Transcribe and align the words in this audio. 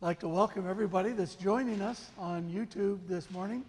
I'd 0.00 0.06
like 0.06 0.20
to 0.20 0.28
welcome 0.28 0.70
everybody 0.70 1.10
that's 1.10 1.34
joining 1.34 1.82
us 1.82 2.12
on 2.20 2.48
YouTube 2.48 3.00
this 3.08 3.32
morning. 3.32 3.64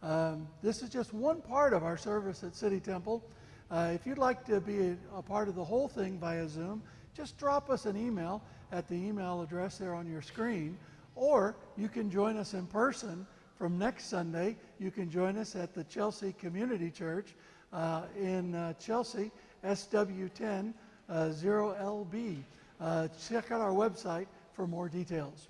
Um, 0.00 0.46
this 0.62 0.80
is 0.80 0.88
just 0.88 1.12
one 1.12 1.40
part 1.40 1.72
of 1.72 1.82
our 1.82 1.96
service 1.96 2.44
at 2.44 2.54
City 2.54 2.78
Temple. 2.78 3.20
Uh, 3.68 3.90
if 3.92 4.06
you'd 4.06 4.16
like 4.16 4.44
to 4.44 4.60
be 4.60 4.90
a, 4.90 4.96
a, 5.12 5.22
part 5.22 5.48
of 5.48 5.56
the 5.56 5.64
whole 5.64 5.88
thing 5.88 6.20
via 6.20 6.48
Zoom, 6.48 6.84
just 7.16 7.36
drop 7.36 7.68
us 7.68 7.84
an 7.84 7.96
email 7.96 8.44
at 8.70 8.86
the 8.86 8.94
email 8.94 9.42
address 9.42 9.76
there 9.76 9.92
on 9.92 10.08
your 10.08 10.22
screen, 10.22 10.78
or 11.16 11.56
you 11.76 11.88
can 11.88 12.08
join 12.08 12.36
us 12.36 12.54
in 12.54 12.64
person 12.68 13.26
from 13.58 13.76
next 13.76 14.04
Sunday. 14.04 14.56
You 14.78 14.92
can 14.92 15.10
join 15.10 15.36
us 15.36 15.56
at 15.56 15.74
the 15.74 15.82
Chelsea 15.82 16.32
Community 16.34 16.92
Church 16.92 17.34
uh, 17.72 18.02
in 18.16 18.54
uh, 18.54 18.74
Chelsea, 18.74 19.32
SW10 19.64 20.74
0LB. 21.10 22.36
Uh, 22.80 22.84
uh, 22.84 23.08
check 23.28 23.50
out 23.50 23.60
our 23.60 23.72
website 23.72 24.26
for 24.52 24.68
more 24.68 24.88
details. 24.88 25.48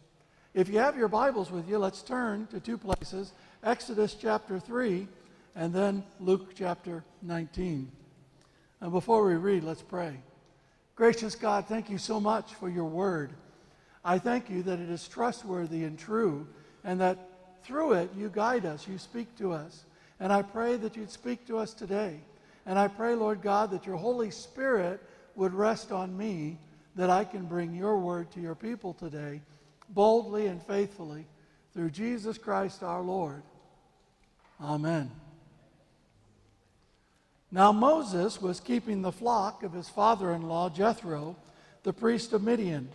If 0.55 0.69
you 0.69 0.81
have 0.81 0.99
your 0.99 1.09
Bibles 1.09 1.51
with 1.51 1.67
you, 1.67 1.79
let's 1.79 2.03
turn 2.03 2.47
to 2.49 2.61
two 2.61 2.77
places 2.77 3.33
Exodus 3.65 4.13
chapter 4.13 4.59
3 4.59 5.09
and 5.57 5.73
then 5.73 6.05
Luke 6.21 6.55
chapter 6.55 7.03
19. 7.23 7.91
And 8.83 8.93
before 8.93 9.25
we 9.25 9.35
read, 9.37 9.65
let's 9.65 9.81
pray. 9.81 10.15
Gracious 10.95 11.35
God, 11.37 11.65
thank 11.69 11.89
you 11.89 11.97
so 11.97 12.21
much 12.21 12.53
for 12.57 12.69
your 12.69 12.85
word. 12.85 13.31
I 14.05 14.19
thank 14.19 14.51
you 14.51 14.63
that 14.65 14.79
it 14.79 14.91
is 14.91 15.09
trustworthy 15.09 15.85
and 15.85 15.99
true, 15.99 16.47
and 16.85 17.01
that 17.01 17.31
through 17.65 17.95
it 17.95 18.11
you 18.15 18.29
guide 18.29 18.67
us, 18.67 18.87
you 18.87 18.99
speak 18.99 19.35
to 19.39 19.53
us. 19.53 19.87
And 20.21 20.31
I 20.31 20.43
pray 20.43 20.77
that 20.77 20.97
you'd 20.97 21.11
speak 21.11 21.47
to 21.47 21.57
us 21.57 21.73
today. 21.73 22.21
And 22.67 22.79
I 22.79 22.89
pray, 22.89 23.15
Lord 23.15 23.41
God, 23.41 23.71
that 23.71 23.87
your 23.87 23.97
Holy 23.97 24.31
Spirit 24.31 25.01
would 25.35 25.55
rest 25.55 25.93
on 25.93 26.15
me, 26.15 26.59
that 26.95 27.09
I 27.09 27.25
can 27.25 27.47
bring 27.47 27.75
your 27.75 27.99
word 27.99 28.31
to 28.33 28.41
your 28.41 28.55
people 28.55 28.93
today, 28.93 29.41
boldly 29.95 30.47
and 30.47 30.63
faithfully, 30.63 31.27
through 31.75 31.91
Jesus 31.91 32.39
Christ 32.39 32.83
our 32.83 33.03
Lord. 33.03 33.43
Amen. 34.61 35.11
Now 37.51 37.73
Moses 37.73 38.41
was 38.41 38.61
keeping 38.61 39.03
the 39.03 39.13
flock 39.13 39.63
of 39.63 39.73
his 39.73 39.89
father 39.89 40.33
in 40.33 40.49
law, 40.49 40.71
Jethro, 40.71 41.37
the 41.83 41.93
priest 41.93 42.33
of 42.33 42.43
Midian. 42.43 42.89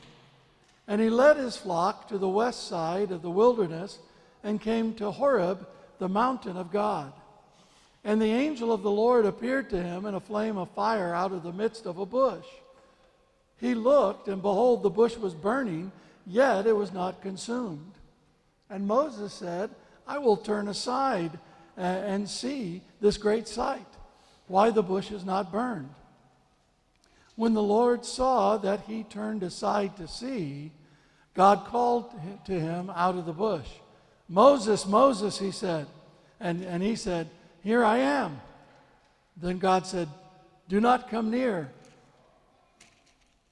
And 0.87 1.01
he 1.01 1.09
led 1.09 1.37
his 1.37 1.57
flock 1.57 2.07
to 2.07 2.17
the 2.17 2.29
west 2.29 2.67
side 2.67 3.11
of 3.11 3.21
the 3.21 3.29
wilderness 3.29 3.99
and 4.43 4.61
came 4.61 4.93
to 4.95 5.11
Horeb, 5.11 5.67
the 5.99 6.09
mountain 6.09 6.57
of 6.57 6.71
God. 6.71 7.11
And 8.03 8.21
the 8.21 8.31
angel 8.31 8.71
of 8.71 8.83
the 8.83 8.91
Lord 8.91 9.25
appeared 9.25 9.69
to 9.71 9.83
him 9.83 10.05
in 10.05 10.15
a 10.15 10.19
flame 10.19 10.57
of 10.57 10.69
fire 10.71 11.13
out 11.13 11.33
of 11.33 11.43
the 11.43 11.51
midst 11.51 11.85
of 11.85 11.97
a 11.97 12.05
bush. 12.05 12.45
He 13.59 13.75
looked, 13.75 14.27
and 14.27 14.41
behold, 14.41 14.81
the 14.81 14.89
bush 14.89 15.17
was 15.17 15.33
burning, 15.33 15.91
yet 16.27 16.67
it 16.67 16.75
was 16.75 16.93
not 16.93 17.21
consumed. 17.21 17.93
And 18.69 18.85
Moses 18.85 19.33
said, 19.33 19.69
I 20.05 20.17
will 20.17 20.37
turn 20.37 20.67
aside 20.67 21.39
uh, 21.77 21.81
and 21.81 22.29
see 22.29 22.81
this 22.99 23.17
great 23.17 23.47
sight, 23.47 23.87
why 24.47 24.69
the 24.69 24.83
bush 24.83 25.11
is 25.11 25.25
not 25.25 25.51
burned. 25.51 25.89
When 27.35 27.53
the 27.53 27.63
Lord 27.63 28.03
saw 28.03 28.57
that 28.57 28.81
he 28.87 29.03
turned 29.03 29.43
aside 29.43 29.95
to 29.97 30.07
see, 30.07 30.71
God 31.33 31.65
called 31.65 32.11
to 32.45 32.59
him 32.59 32.89
out 32.89 33.15
of 33.15 33.25
the 33.25 33.33
bush. 33.33 33.67
Moses, 34.27 34.85
Moses, 34.85 35.37
he 35.37 35.51
said. 35.51 35.87
And, 36.39 36.63
and 36.63 36.81
he 36.83 36.95
said, 36.95 37.29
Here 37.61 37.83
I 37.83 37.99
am. 37.99 38.41
Then 39.37 39.59
God 39.59 39.85
said, 39.85 40.09
Do 40.67 40.81
not 40.81 41.09
come 41.09 41.29
near. 41.29 41.69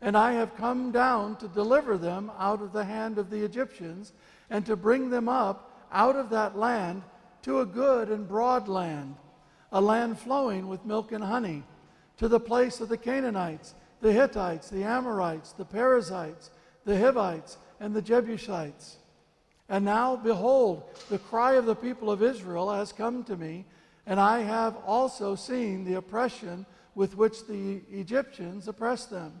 and 0.00 0.16
I 0.16 0.32
have 0.32 0.56
come 0.56 0.92
down 0.92 1.36
to 1.36 1.48
deliver 1.48 1.98
them 1.98 2.30
out 2.38 2.62
of 2.62 2.72
the 2.72 2.84
hand 2.84 3.18
of 3.18 3.30
the 3.30 3.44
Egyptians, 3.44 4.12
and 4.50 4.64
to 4.66 4.76
bring 4.76 5.10
them 5.10 5.28
up 5.28 5.86
out 5.92 6.16
of 6.16 6.30
that 6.30 6.56
land 6.56 7.02
to 7.42 7.60
a 7.60 7.66
good 7.66 8.08
and 8.08 8.28
broad 8.28 8.68
land, 8.68 9.16
a 9.72 9.80
land 9.80 10.18
flowing 10.18 10.68
with 10.68 10.84
milk 10.84 11.12
and 11.12 11.24
honey, 11.24 11.62
to 12.16 12.28
the 12.28 12.40
place 12.40 12.80
of 12.80 12.88
the 12.88 12.96
Canaanites, 12.96 13.74
the 14.00 14.12
Hittites, 14.12 14.70
the 14.70 14.84
Amorites, 14.84 15.52
the 15.52 15.64
Perizzites, 15.64 16.50
the 16.84 16.98
Hivites, 16.98 17.58
and 17.80 17.94
the 17.94 18.02
Jebusites. 18.02 18.96
And 19.68 19.84
now, 19.84 20.16
behold, 20.16 20.84
the 21.10 21.18
cry 21.18 21.54
of 21.54 21.66
the 21.66 21.76
people 21.76 22.10
of 22.10 22.22
Israel 22.22 22.70
has 22.72 22.92
come 22.92 23.22
to 23.24 23.36
me, 23.36 23.66
and 24.06 24.18
I 24.18 24.40
have 24.40 24.76
also 24.86 25.34
seen 25.34 25.84
the 25.84 25.94
oppression 25.94 26.64
with 26.94 27.16
which 27.16 27.46
the 27.46 27.82
Egyptians 27.90 28.66
oppress 28.66 29.04
them. 29.04 29.40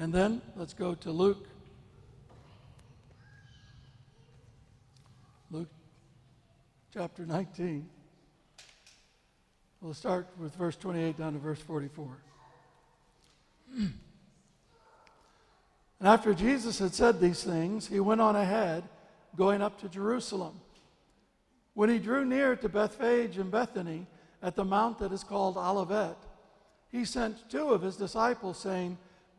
And 0.00 0.14
then 0.14 0.40
let's 0.56 0.72
go 0.72 0.94
to 0.94 1.12
Luke 1.12 1.46
Luke 5.50 5.68
chapter 6.94 7.26
19. 7.26 7.86
We'll 9.82 9.92
start 9.92 10.26
with 10.38 10.54
verse 10.54 10.76
28 10.76 11.18
down 11.18 11.34
to 11.34 11.38
verse 11.38 11.60
44. 11.60 12.16
and 13.76 13.92
after 16.00 16.32
Jesus 16.32 16.78
had 16.78 16.94
said 16.94 17.20
these 17.20 17.44
things, 17.44 17.86
he 17.86 18.00
went 18.00 18.22
on 18.22 18.36
ahead, 18.36 18.84
going 19.36 19.60
up 19.60 19.78
to 19.82 19.88
Jerusalem. 19.90 20.62
When 21.74 21.90
he 21.90 21.98
drew 21.98 22.24
near 22.24 22.56
to 22.56 22.70
Bethphage 22.70 23.36
and 23.36 23.50
Bethany 23.50 24.06
at 24.42 24.56
the 24.56 24.64
mount 24.64 24.98
that 25.00 25.12
is 25.12 25.24
called 25.24 25.58
Olivet, 25.58 26.16
he 26.90 27.04
sent 27.04 27.50
two 27.50 27.68
of 27.68 27.82
his 27.82 27.96
disciples, 27.96 28.58
saying, 28.58 28.96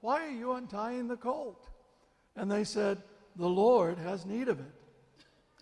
Why 0.00 0.26
are 0.26 0.30
you 0.30 0.52
untying 0.52 1.08
the 1.08 1.16
colt? 1.16 1.68
And 2.36 2.50
they 2.50 2.64
said, 2.64 2.98
The 3.36 3.48
Lord 3.48 3.98
has 3.98 4.24
need 4.24 4.48
of 4.48 4.60
it. 4.60 4.74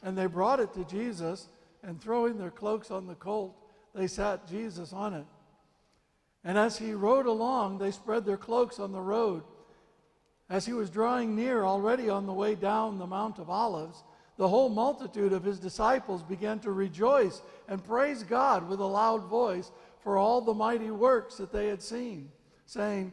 And 0.02 0.16
they 0.16 0.26
brought 0.26 0.60
it 0.60 0.72
to 0.74 0.84
Jesus 0.84 1.48
and 1.82 2.00
throwing 2.00 2.38
their 2.38 2.50
cloaks 2.50 2.90
on 2.90 3.06
the 3.06 3.14
colt, 3.14 3.56
they 3.94 4.06
sat 4.06 4.48
Jesus 4.48 4.92
on 4.92 5.14
it. 5.14 5.26
And 6.44 6.56
as 6.56 6.78
he 6.78 6.92
rode 6.92 7.26
along, 7.26 7.78
they 7.78 7.90
spread 7.90 8.24
their 8.24 8.36
cloaks 8.36 8.78
on 8.78 8.92
the 8.92 9.00
road. 9.00 9.42
As 10.50 10.64
he 10.64 10.72
was 10.72 10.90
drawing 10.90 11.36
near, 11.36 11.64
already 11.64 12.08
on 12.08 12.26
the 12.26 12.32
way 12.32 12.54
down 12.54 12.98
the 12.98 13.06
Mount 13.06 13.38
of 13.38 13.50
Olives, 13.50 14.02
the 14.38 14.48
whole 14.48 14.68
multitude 14.68 15.32
of 15.32 15.44
his 15.44 15.58
disciples 15.58 16.22
began 16.22 16.58
to 16.60 16.72
rejoice 16.72 17.42
and 17.68 17.84
praise 17.84 18.22
God 18.22 18.68
with 18.68 18.80
a 18.80 18.84
loud 18.84 19.24
voice 19.24 19.70
for 20.00 20.16
all 20.16 20.40
the 20.40 20.54
mighty 20.54 20.90
works 20.90 21.36
that 21.36 21.52
they 21.52 21.66
had 21.66 21.82
seen, 21.82 22.30
saying, 22.64 23.12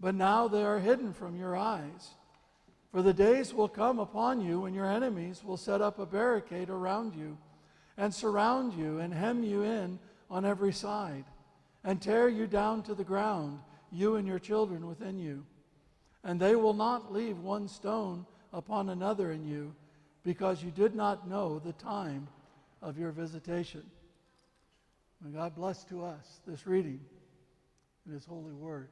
But 0.00 0.14
now 0.14 0.48
they 0.48 0.62
are 0.62 0.78
hidden 0.78 1.12
from 1.12 1.36
your 1.36 1.56
eyes. 1.56 2.14
For 2.92 3.02
the 3.02 3.14
days 3.14 3.52
will 3.52 3.68
come 3.68 3.98
upon 3.98 4.40
you 4.40 4.60
when 4.60 4.74
your 4.74 4.90
enemies 4.90 5.42
will 5.44 5.56
set 5.56 5.80
up 5.80 5.98
a 5.98 6.06
barricade 6.06 6.70
around 6.70 7.14
you 7.14 7.36
and 7.96 8.14
surround 8.14 8.74
you 8.74 8.98
and 8.98 9.12
hem 9.12 9.42
you 9.42 9.62
in 9.62 9.98
on 10.30 10.44
every 10.44 10.72
side 10.72 11.24
and 11.84 12.00
tear 12.00 12.28
you 12.28 12.46
down 12.46 12.82
to 12.82 12.94
the 12.94 13.04
ground, 13.04 13.58
you 13.92 14.16
and 14.16 14.26
your 14.26 14.38
children 14.38 14.86
within 14.86 15.18
you. 15.18 15.44
And 16.24 16.40
they 16.40 16.56
will 16.56 16.74
not 16.74 17.12
leave 17.12 17.38
one 17.38 17.68
stone 17.68 18.26
upon 18.52 18.88
another 18.88 19.32
in 19.32 19.44
you 19.44 19.74
because 20.24 20.62
you 20.62 20.70
did 20.70 20.94
not 20.94 21.28
know 21.28 21.58
the 21.58 21.72
time 21.74 22.26
of 22.82 22.98
your 22.98 23.12
visitation. 23.12 23.84
May 25.22 25.30
God 25.30 25.54
bless 25.54 25.84
to 25.84 26.04
us 26.04 26.40
this 26.46 26.66
reading 26.66 27.00
in 28.06 28.12
His 28.12 28.24
holy 28.24 28.52
word. 28.52 28.88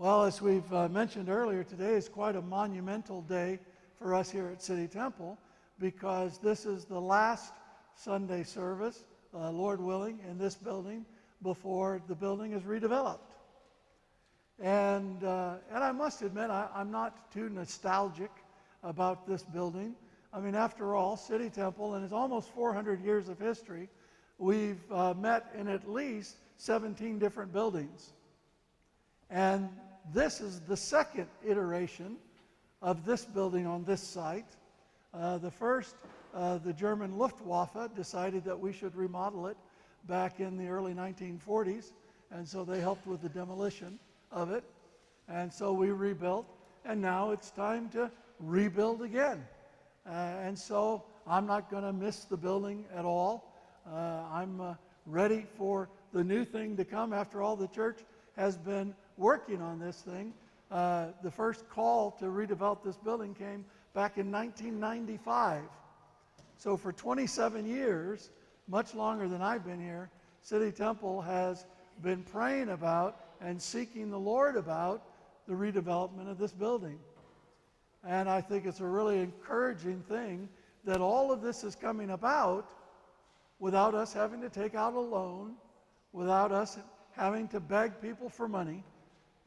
Well, 0.00 0.24
as 0.24 0.40
we've 0.40 0.72
uh, 0.72 0.88
mentioned 0.88 1.28
earlier, 1.28 1.62
today 1.62 1.92
is 1.92 2.08
quite 2.08 2.34
a 2.34 2.40
monumental 2.40 3.20
day 3.20 3.58
for 3.98 4.14
us 4.14 4.30
here 4.30 4.48
at 4.48 4.62
City 4.62 4.88
Temple 4.88 5.36
because 5.78 6.38
this 6.38 6.64
is 6.64 6.86
the 6.86 6.98
last 6.98 7.52
Sunday 7.96 8.42
service, 8.44 9.04
uh, 9.34 9.50
Lord 9.50 9.78
willing, 9.78 10.18
in 10.26 10.38
this 10.38 10.54
building 10.54 11.04
before 11.42 12.00
the 12.08 12.14
building 12.14 12.52
is 12.52 12.62
redeveloped. 12.62 13.18
And, 14.58 15.22
uh, 15.22 15.56
and 15.70 15.84
I 15.84 15.92
must 15.92 16.22
admit, 16.22 16.48
I, 16.48 16.68
I'm 16.74 16.90
not 16.90 17.30
too 17.30 17.50
nostalgic 17.50 18.30
about 18.82 19.28
this 19.28 19.42
building. 19.42 19.94
I 20.32 20.40
mean, 20.40 20.54
after 20.54 20.94
all, 20.94 21.18
City 21.18 21.50
Temple, 21.50 21.96
and 21.96 22.04
its 22.04 22.14
almost 22.14 22.48
400 22.54 23.04
years 23.04 23.28
of 23.28 23.38
history, 23.38 23.90
we've 24.38 24.80
uh, 24.90 25.12
met 25.12 25.52
in 25.54 25.68
at 25.68 25.86
least 25.86 26.36
17 26.56 27.18
different 27.18 27.52
buildings. 27.52 28.14
And 29.28 29.68
this 30.12 30.40
is 30.40 30.60
the 30.60 30.76
second 30.76 31.26
iteration 31.46 32.16
of 32.82 33.04
this 33.04 33.24
building 33.24 33.66
on 33.66 33.84
this 33.84 34.02
site. 34.02 34.56
Uh, 35.12 35.38
the 35.38 35.50
first, 35.50 35.94
uh, 36.34 36.58
the 36.58 36.72
German 36.72 37.18
Luftwaffe 37.18 37.94
decided 37.94 38.44
that 38.44 38.58
we 38.58 38.72
should 38.72 38.94
remodel 38.94 39.46
it 39.46 39.56
back 40.08 40.40
in 40.40 40.56
the 40.56 40.68
early 40.68 40.94
1940s, 40.94 41.92
and 42.30 42.46
so 42.46 42.64
they 42.64 42.80
helped 42.80 43.06
with 43.06 43.22
the 43.22 43.28
demolition 43.28 43.98
of 44.32 44.50
it. 44.50 44.64
And 45.28 45.52
so 45.52 45.72
we 45.72 45.90
rebuilt, 45.90 46.46
and 46.84 47.00
now 47.00 47.30
it's 47.30 47.50
time 47.50 47.88
to 47.90 48.10
rebuild 48.40 49.02
again. 49.02 49.46
Uh, 50.06 50.12
and 50.12 50.58
so 50.58 51.04
I'm 51.26 51.46
not 51.46 51.70
going 51.70 51.84
to 51.84 51.92
miss 51.92 52.24
the 52.24 52.36
building 52.36 52.84
at 52.94 53.04
all. 53.04 53.52
Uh, 53.86 54.22
I'm 54.32 54.60
uh, 54.60 54.74
ready 55.06 55.46
for 55.56 55.88
the 56.12 56.24
new 56.24 56.44
thing 56.44 56.76
to 56.78 56.84
come. 56.84 57.12
After 57.12 57.42
all, 57.42 57.56
the 57.56 57.68
church 57.68 57.98
has 58.36 58.56
been 58.56 58.94
working 59.16 59.60
on 59.60 59.78
this 59.78 60.02
thing. 60.02 60.32
Uh, 60.70 61.08
the 61.22 61.30
first 61.30 61.68
call 61.68 62.12
to 62.12 62.26
redevelop 62.26 62.82
this 62.84 62.96
building 62.96 63.34
came 63.34 63.64
back 63.94 64.18
in 64.18 64.30
1995. 64.30 65.62
So 66.56 66.76
for 66.76 66.92
27 66.92 67.66
years, 67.66 68.30
much 68.68 68.94
longer 68.94 69.28
than 69.28 69.42
I've 69.42 69.64
been 69.64 69.80
here, 69.80 70.10
City 70.42 70.70
Temple 70.70 71.20
has 71.22 71.66
been 72.02 72.22
praying 72.22 72.70
about 72.70 73.20
and 73.40 73.60
seeking 73.60 74.10
the 74.10 74.18
Lord 74.18 74.56
about 74.56 75.02
the 75.48 75.54
redevelopment 75.54 76.30
of 76.30 76.38
this 76.38 76.52
building. 76.52 76.98
And 78.06 78.28
I 78.28 78.40
think 78.40 78.64
it's 78.64 78.80
a 78.80 78.86
really 78.86 79.18
encouraging 79.18 80.02
thing 80.02 80.48
that 80.84 81.00
all 81.00 81.32
of 81.32 81.42
this 81.42 81.64
is 81.64 81.74
coming 81.74 82.10
about 82.10 82.70
without 83.58 83.94
us 83.94 84.12
having 84.12 84.40
to 84.40 84.48
take 84.48 84.74
out 84.74 84.94
a 84.94 85.00
loan, 85.00 85.54
without 86.12 86.52
us 86.52 86.78
having 87.12 87.48
to 87.48 87.60
beg 87.60 88.00
people 88.00 88.28
for 88.28 88.48
money. 88.48 88.82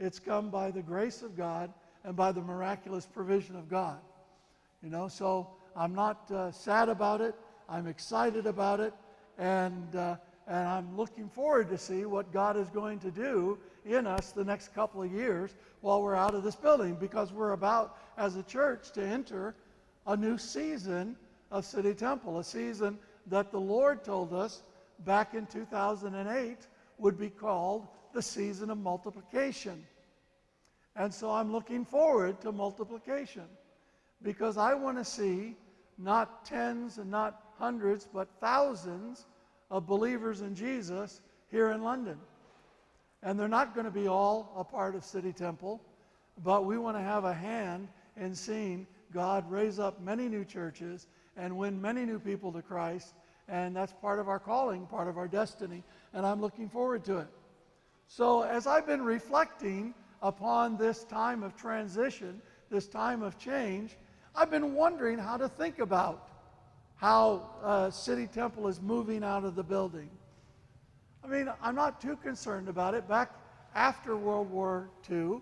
It's 0.04 0.20
come 0.20 0.50
by 0.50 0.70
the 0.70 0.82
grace 0.82 1.22
of 1.22 1.38
God 1.38 1.72
and 2.04 2.14
by 2.14 2.34
the 2.34 2.42
miraculous 2.42 3.06
provision 3.06 3.56
of 3.56 3.70
God. 3.70 4.00
You 4.84 4.90
know, 4.90 5.08
so 5.08 5.48
I'm 5.78 5.96
not 5.96 6.30
uh, 6.30 6.52
sad 6.52 6.90
about 6.90 7.22
it. 7.22 7.34
I'm 7.70 7.88
excited 7.88 8.46
about 8.46 8.82
it. 8.82 8.94
And, 9.38 9.96
uh, 9.96 10.18
and 10.46 10.68
I'm 10.68 10.98
looking 10.98 11.30
forward 11.30 11.70
to 11.70 11.78
see 11.78 12.04
what 12.04 12.34
God 12.34 12.58
is 12.58 12.68
going 12.70 13.00
to 13.00 13.12
do 13.12 13.58
in 13.86 14.06
us 14.06 14.32
the 14.32 14.44
next 14.44 14.76
couple 14.76 15.02
of 15.02 15.10
years 15.10 15.52
while 15.80 16.02
we're 16.02 16.16
out 16.16 16.36
of 16.36 16.44
this 16.44 16.58
building 16.58 16.96
because 16.96 17.32
we're 17.32 17.54
about, 17.54 17.98
as 18.18 18.36
a 18.36 18.44
church, 18.44 18.92
to 18.92 19.02
enter 19.02 19.56
a 20.06 20.18
new 20.18 20.38
season 20.38 21.16
of 21.50 21.64
City 21.64 21.94
Temple, 21.94 22.40
a 22.40 22.44
season 22.44 23.00
that 23.28 23.52
the 23.52 23.60
Lord 23.60 24.04
told 24.04 24.34
us 24.34 24.64
back 25.06 25.34
in 25.34 25.46
2008 25.46 26.58
would 26.98 27.18
be 27.18 27.30
called 27.30 27.88
the 28.14 28.22
season 28.22 28.70
of 28.70 28.78
multiplication. 28.78 29.86
And 30.96 31.14
so 31.14 31.32
I'm 31.32 31.52
looking 31.52 31.86
forward 31.86 32.40
to 32.42 32.52
multiplication 32.52 33.46
because 34.22 34.58
I 34.58 34.74
want 34.74 34.98
to 34.98 35.06
see 35.06 35.56
not 35.98 36.46
tens 36.46 36.98
and 36.98 37.10
not 37.10 37.42
hundreds, 37.58 38.08
but 38.12 38.28
thousands 38.40 39.26
of 39.72 39.88
believers 39.88 40.42
in 40.42 40.56
Jesus 40.56 41.22
here 41.50 41.72
in 41.72 41.84
London. 41.84 42.18
And 43.22 43.40
they're 43.40 43.48
not 43.48 43.74
going 43.74 43.86
to 43.86 43.92
be 43.92 44.08
all 44.08 44.54
a 44.56 44.64
part 44.64 44.96
of 44.96 45.04
City 45.04 45.32
Temple, 45.32 45.82
but 46.44 46.66
we 46.66 46.78
want 46.78 46.98
to 46.98 47.04
have 47.04 47.26
a 47.26 47.34
hand 47.34 47.88
in 48.18 48.36
seeing 48.36 48.86
God 49.14 49.50
raise 49.50 49.80
up 49.80 50.02
many 50.02 50.28
new 50.28 50.44
churches 50.44 51.08
and 51.38 51.58
win 51.58 51.82
many 51.82 52.06
new 52.06 52.20
people 52.20 52.52
to 52.52 52.62
Christ. 52.62 53.14
And 53.48 53.76
that's 53.76 53.94
part 53.94 54.20
of 54.20 54.28
our 54.28 54.40
calling, 54.40 54.86
part 54.88 55.08
of 55.08 55.18
our 55.18 55.28
destiny. 55.28 55.84
And 56.14 56.26
I'm 56.26 56.42
looking 56.42 56.70
forward 56.70 57.04
to 57.06 57.20
it. 57.20 57.28
So, 58.08 58.44
as 58.44 58.68
I've 58.68 58.86
been 58.86 59.02
reflecting 59.02 59.94
upon 60.24 60.78
this 60.78 61.04
time 61.04 61.44
of 61.44 61.56
transition, 61.56 62.42
this 62.72 62.88
time 62.88 63.22
of 63.22 63.38
change, 63.38 63.98
I've 64.36 64.50
been 64.50 64.74
wondering 64.74 65.20
how 65.20 65.38
to 65.38 65.48
think 65.48 65.78
about 65.78 66.30
how 66.96 67.50
uh, 67.62 67.92
City 67.92 68.26
Temple 68.26 68.68
is 68.68 68.82
moving 68.82 69.24
out 69.24 69.44
of 69.44 69.56
the 69.56 69.64
building. 69.64 70.10
I 71.24 71.28
mean, 71.28 71.52
I'm 71.62 71.76
not 71.76 72.02
too 72.02 72.16
concerned 72.16 72.70
about 72.70 72.96
it. 72.96 73.08
Back 73.08 73.32
after 73.76 74.16
World 74.16 74.50
War 74.50 74.90
II, 75.12 75.42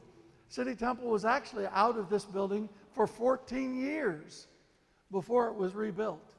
City 0.49 0.75
Temple 0.75 1.09
was 1.09 1.23
actually 1.25 1.67
out 1.67 1.97
of 1.97 2.09
this 2.09 2.25
building 2.25 2.67
for 2.91 3.05
14 3.05 3.79
years 3.79 4.47
before 5.11 5.47
it 5.47 5.55
was 5.55 5.75
rebuilt. 5.75 6.33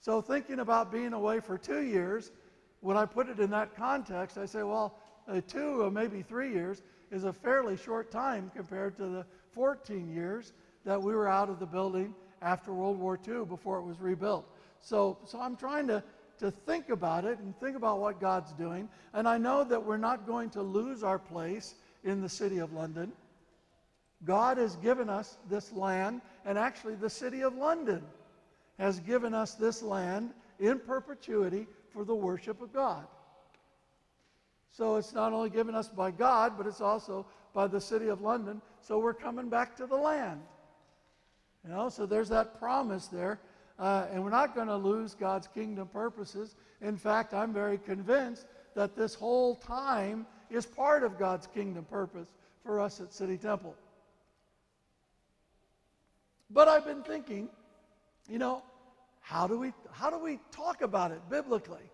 So, 0.00 0.20
thinking 0.20 0.60
about 0.60 0.92
being 0.92 1.12
away 1.12 1.40
for 1.40 1.56
two 1.56 1.82
years, 1.82 2.32
when 2.80 2.96
I 2.96 3.06
put 3.06 3.28
it 3.28 3.38
in 3.38 3.50
that 3.50 3.76
context, 3.76 4.36
I 4.36 4.46
say, 4.46 4.62
well, 4.62 4.98
uh, 5.28 5.40
two 5.46 5.82
or 5.82 5.90
maybe 5.90 6.22
three 6.22 6.52
years 6.52 6.82
is 7.10 7.24
a 7.24 7.32
fairly 7.32 7.76
short 7.76 8.10
time 8.10 8.50
compared 8.54 8.96
to 8.96 9.06
the 9.06 9.26
14 9.52 10.12
years 10.12 10.52
that 10.84 11.00
we 11.00 11.14
were 11.14 11.28
out 11.28 11.48
of 11.48 11.58
the 11.58 11.66
building 11.66 12.14
after 12.40 12.72
World 12.72 12.98
War 12.98 13.18
II 13.26 13.44
before 13.44 13.78
it 13.78 13.82
was 13.82 14.00
rebuilt. 14.00 14.46
So, 14.80 15.18
so 15.24 15.40
I'm 15.40 15.56
trying 15.56 15.86
to, 15.88 16.02
to 16.38 16.50
think 16.50 16.88
about 16.88 17.24
it 17.24 17.38
and 17.38 17.58
think 17.60 17.76
about 17.76 18.00
what 18.00 18.20
God's 18.20 18.52
doing. 18.52 18.88
And 19.12 19.28
I 19.28 19.38
know 19.38 19.62
that 19.64 19.84
we're 19.84 19.96
not 19.96 20.26
going 20.26 20.50
to 20.50 20.62
lose 20.62 21.04
our 21.04 21.18
place 21.18 21.74
in 22.02 22.20
the 22.20 22.28
city 22.28 22.58
of 22.58 22.72
London. 22.72 23.12
God 24.24 24.58
has 24.58 24.76
given 24.76 25.08
us 25.08 25.36
this 25.48 25.72
land, 25.72 26.20
and 26.44 26.56
actually, 26.56 26.94
the 26.94 27.10
city 27.10 27.42
of 27.42 27.54
London 27.56 28.02
has 28.78 29.00
given 29.00 29.34
us 29.34 29.54
this 29.54 29.82
land 29.82 30.30
in 30.60 30.78
perpetuity 30.78 31.66
for 31.92 32.04
the 32.04 32.14
worship 32.14 32.60
of 32.62 32.72
God. 32.72 33.06
So 34.72 34.96
it's 34.96 35.12
not 35.12 35.32
only 35.32 35.50
given 35.50 35.74
us 35.74 35.88
by 35.88 36.10
God, 36.10 36.54
but 36.56 36.66
it's 36.66 36.80
also 36.80 37.26
by 37.54 37.66
the 37.66 37.80
city 37.80 38.08
of 38.08 38.22
London. 38.22 38.62
So 38.80 38.98
we're 38.98 39.14
coming 39.14 39.48
back 39.48 39.76
to 39.76 39.86
the 39.86 39.96
land. 39.96 40.40
You 41.64 41.70
know, 41.70 41.88
so 41.90 42.06
there's 42.06 42.30
that 42.30 42.58
promise 42.58 43.06
there. 43.06 43.38
Uh, 43.78 44.06
and 44.10 44.22
we're 44.24 44.30
not 44.30 44.54
going 44.54 44.68
to 44.68 44.76
lose 44.76 45.14
God's 45.14 45.46
kingdom 45.46 45.88
purposes. 45.88 46.56
In 46.80 46.96
fact, 46.96 47.34
I'm 47.34 47.52
very 47.52 47.78
convinced 47.78 48.46
that 48.74 48.96
this 48.96 49.14
whole 49.14 49.56
time 49.56 50.26
is 50.50 50.66
part 50.66 51.02
of 51.02 51.18
God's 51.18 51.46
kingdom 51.46 51.84
purpose 51.84 52.28
for 52.64 52.80
us 52.80 53.00
at 53.00 53.12
City 53.12 53.36
Temple. 53.36 53.74
But 56.50 56.68
I've 56.68 56.84
been 56.84 57.02
thinking, 57.02 57.48
you 58.28 58.38
know, 58.38 58.62
how 59.20 59.46
do 59.46 59.58
we 59.58 59.72
how 59.90 60.10
do 60.10 60.18
we 60.18 60.38
talk 60.50 60.82
about 60.82 61.10
it 61.10 61.20
biblically? 61.30 61.90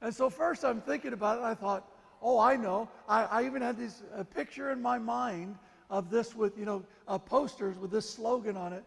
And 0.00 0.14
so 0.14 0.30
first 0.30 0.64
I'm 0.64 0.80
thinking 0.80 1.12
about 1.12 1.38
it, 1.38 1.44
I 1.44 1.54
thought, 1.54 1.88
oh, 2.26 2.40
I 2.40 2.56
know. 2.56 2.88
I, 3.08 3.24
I 3.24 3.46
even 3.46 3.62
had 3.62 3.78
this 3.78 4.02
picture 4.34 4.72
in 4.72 4.82
my 4.82 4.98
mind 4.98 5.56
of 5.88 6.10
this 6.10 6.34
with, 6.34 6.58
you 6.58 6.64
know, 6.64 6.82
uh, 7.06 7.18
posters 7.18 7.78
with 7.78 7.92
this 7.92 8.10
slogan 8.10 8.56
on 8.56 8.72
it 8.72 8.84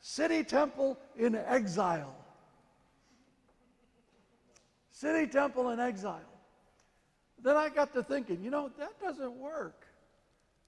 City 0.00 0.42
Temple 0.42 0.96
in 1.18 1.34
exile. 1.34 2.14
City 4.90 5.26
Temple 5.26 5.70
in 5.70 5.80
exile. 5.80 6.20
Then 7.42 7.56
I 7.56 7.68
got 7.68 7.92
to 7.92 8.02
thinking, 8.02 8.42
you 8.42 8.50
know, 8.50 8.70
that 8.78 8.98
doesn't 9.00 9.32
work 9.32 9.86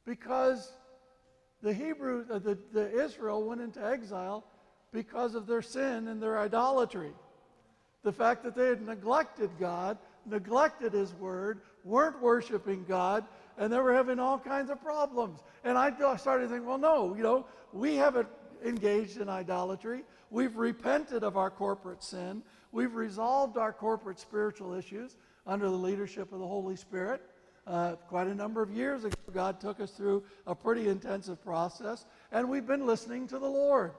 because 0.04 0.72
the 1.62 1.72
Hebrew, 1.72 2.26
uh, 2.30 2.38
the, 2.38 2.58
the 2.72 3.02
Israel 3.02 3.42
went 3.44 3.62
into 3.62 3.84
exile 3.84 4.44
because 4.92 5.34
of 5.34 5.46
their 5.46 5.62
sin 5.62 6.08
and 6.08 6.22
their 6.22 6.38
idolatry. 6.38 7.12
The 8.02 8.12
fact 8.12 8.44
that 8.44 8.54
they 8.54 8.68
had 8.68 8.82
neglected 8.82 9.50
God, 9.58 9.96
neglected 10.26 10.92
His 10.92 11.14
Word, 11.14 11.60
weren't 11.84 12.20
worshiping 12.20 12.84
God, 12.88 13.24
and 13.58 13.72
they 13.72 13.78
were 13.78 13.94
having 13.94 14.18
all 14.18 14.38
kinds 14.38 14.70
of 14.70 14.82
problems. 14.82 15.40
And 15.64 15.76
I 15.76 15.90
started 16.16 16.48
thinking, 16.48 16.66
well, 16.66 16.78
no, 16.78 17.14
you 17.14 17.22
know, 17.22 17.46
we 17.72 17.96
haven't 17.96 18.28
engaged 18.64 19.18
in 19.18 19.28
idolatry. 19.28 20.02
We've 20.30 20.56
repented 20.56 21.24
of 21.24 21.36
our 21.36 21.50
corporate 21.50 22.02
sin. 22.02 22.42
We've 22.72 22.94
resolved 22.94 23.56
our 23.56 23.72
corporate 23.72 24.20
spiritual 24.20 24.74
issues 24.74 25.16
under 25.46 25.68
the 25.68 25.76
leadership 25.76 26.32
of 26.32 26.38
the 26.38 26.46
Holy 26.46 26.76
Spirit. 26.76 27.22
Uh, 27.66 27.92
quite 28.08 28.26
a 28.26 28.34
number 28.34 28.62
of 28.62 28.70
years 28.70 29.04
ago, 29.04 29.14
God 29.32 29.60
took 29.60 29.80
us 29.80 29.90
through 29.90 30.24
a 30.46 30.54
pretty 30.54 30.88
intensive 30.88 31.42
process, 31.44 32.06
and 32.32 32.48
we've 32.48 32.66
been 32.66 32.86
listening 32.86 33.26
to 33.28 33.38
the 33.38 33.48
Lord. 33.48 33.92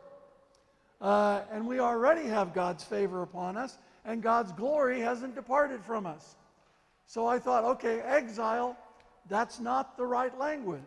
Uh, 0.99 1.41
and 1.51 1.67
we 1.67 1.79
already 1.79 2.27
have 2.27 2.53
God's 2.53 2.83
favor 2.83 3.21
upon 3.21 3.57
us, 3.57 3.77
and 4.05 4.21
God's 4.21 4.51
glory 4.51 4.99
hasn't 4.99 5.35
departed 5.35 5.83
from 5.83 6.05
us. 6.05 6.35
So 7.05 7.27
I 7.27 7.39
thought, 7.39 7.63
okay, 7.63 7.99
exile, 8.01 8.77
that's 9.29 9.59
not 9.59 9.97
the 9.97 10.05
right 10.05 10.37
language. 10.39 10.81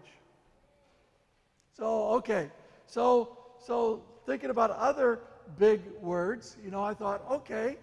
So, 1.76 2.09
okay, 2.14 2.50
so, 2.87 3.37
so 3.64 4.02
thinking 4.26 4.50
about 4.50 4.71
other 4.71 5.21
big 5.59 5.80
words, 6.00 6.56
you 6.64 6.71
know, 6.71 6.83
I 6.83 6.94
thought, 6.94 7.23
okay, 7.30 7.76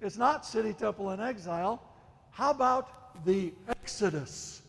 it's 0.00 0.16
not 0.16 0.44
city, 0.44 0.72
temple, 0.72 1.10
and 1.10 1.22
exile. 1.22 1.82
How 2.30 2.50
about 2.50 3.24
the 3.24 3.52
exodus 3.68 4.62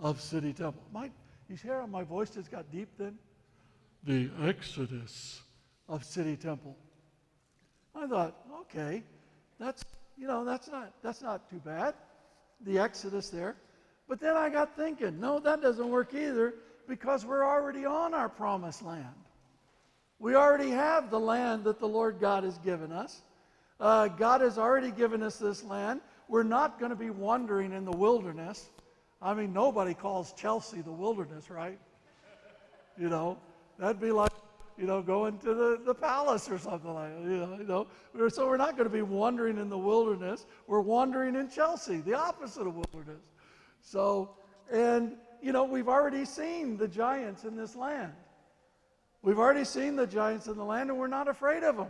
of 0.00 0.20
city, 0.20 0.52
temple? 0.52 0.82
My, 0.92 1.10
you 1.48 1.56
hear 1.56 1.80
how 1.80 1.86
my 1.86 2.04
voice 2.04 2.30
just 2.30 2.50
got 2.50 2.70
deep 2.70 2.88
then? 2.98 3.18
The 4.04 4.30
exodus 4.42 5.42
of 5.88 6.04
city, 6.04 6.36
temple. 6.36 6.76
I 7.94 8.06
thought, 8.06 8.36
okay, 8.60 9.02
that's, 9.58 9.84
you 10.16 10.26
know, 10.26 10.44
that's 10.44 10.68
not, 10.68 10.92
that's 11.02 11.22
not 11.22 11.48
too 11.50 11.60
bad, 11.64 11.94
the 12.64 12.78
exodus 12.78 13.30
there. 13.30 13.56
But 14.08 14.20
then 14.20 14.36
I 14.36 14.48
got 14.48 14.76
thinking, 14.76 15.20
no, 15.20 15.38
that 15.40 15.60
doesn't 15.60 15.88
work 15.88 16.14
either 16.14 16.54
because 16.86 17.26
we're 17.26 17.44
already 17.44 17.84
on 17.84 18.14
our 18.14 18.28
promised 18.28 18.82
land. 18.82 19.06
We 20.18 20.34
already 20.34 20.70
have 20.70 21.10
the 21.10 21.20
land 21.20 21.64
that 21.64 21.78
the 21.78 21.86
Lord 21.86 22.18
God 22.18 22.44
has 22.44 22.58
given 22.58 22.90
us. 22.90 23.22
Uh, 23.78 24.08
God 24.08 24.40
has 24.40 24.58
already 24.58 24.90
given 24.90 25.22
us 25.22 25.36
this 25.36 25.62
land. 25.62 26.00
We're 26.28 26.42
not 26.42 26.80
going 26.80 26.90
to 26.90 26.96
be 26.96 27.10
wandering 27.10 27.72
in 27.72 27.84
the 27.84 27.92
wilderness. 27.92 28.70
I 29.22 29.34
mean, 29.34 29.52
nobody 29.52 29.94
calls 29.94 30.32
Chelsea 30.32 30.80
the 30.80 30.92
wilderness, 30.92 31.50
right? 31.50 31.78
You 32.98 33.08
know, 33.08 33.38
that'd 33.78 34.00
be 34.00 34.10
like, 34.10 34.32
you 34.78 34.86
know, 34.86 35.02
going 35.02 35.38
to 35.38 35.54
the, 35.54 35.80
the 35.84 35.94
palace 35.94 36.48
or 36.48 36.58
something 36.58 36.94
like 36.94 37.12
that. 37.14 37.28
You 37.28 37.36
know, 37.36 37.56
you 37.58 37.88
know. 38.18 38.28
So 38.28 38.46
we're 38.46 38.56
not 38.56 38.76
going 38.76 38.88
to 38.88 38.94
be 38.94 39.02
wandering 39.02 39.58
in 39.58 39.68
the 39.68 39.78
wilderness. 39.78 40.46
We're 40.66 40.80
wandering 40.80 41.34
in 41.34 41.50
Chelsea, 41.50 41.98
the 41.98 42.14
opposite 42.14 42.66
of 42.66 42.74
wilderness. 42.74 43.22
So, 43.80 44.30
and, 44.70 45.14
you 45.42 45.52
know, 45.52 45.64
we've 45.64 45.88
already 45.88 46.24
seen 46.24 46.76
the 46.76 46.86
giants 46.86 47.44
in 47.44 47.56
this 47.56 47.74
land. 47.74 48.12
We've 49.22 49.38
already 49.38 49.64
seen 49.64 49.96
the 49.96 50.06
giants 50.06 50.46
in 50.46 50.56
the 50.56 50.64
land, 50.64 50.90
and 50.90 50.98
we're 50.98 51.08
not 51.08 51.26
afraid 51.26 51.64
of 51.64 51.76
them. 51.76 51.88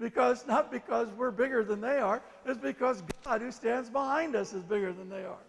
Because, 0.00 0.46
not 0.46 0.70
because 0.70 1.08
we're 1.16 1.30
bigger 1.30 1.64
than 1.64 1.80
they 1.80 1.98
are, 1.98 2.22
it's 2.46 2.58
because 2.58 3.02
God, 3.24 3.40
who 3.40 3.50
stands 3.50 3.90
behind 3.90 4.36
us, 4.36 4.52
is 4.52 4.62
bigger 4.62 4.92
than 4.92 5.08
they 5.08 5.24
are. 5.24 5.44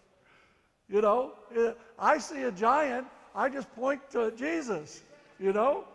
You 0.89 1.01
know, 1.01 1.33
eh, 1.55 1.73
I 1.97 2.17
see 2.17 2.43
a 2.43 2.51
giant, 2.51 3.07
I 3.35 3.49
just 3.49 3.73
point 3.75 4.01
to 4.11 4.31
Jesus, 4.31 5.01
you 5.39 5.53
know? 5.53 5.85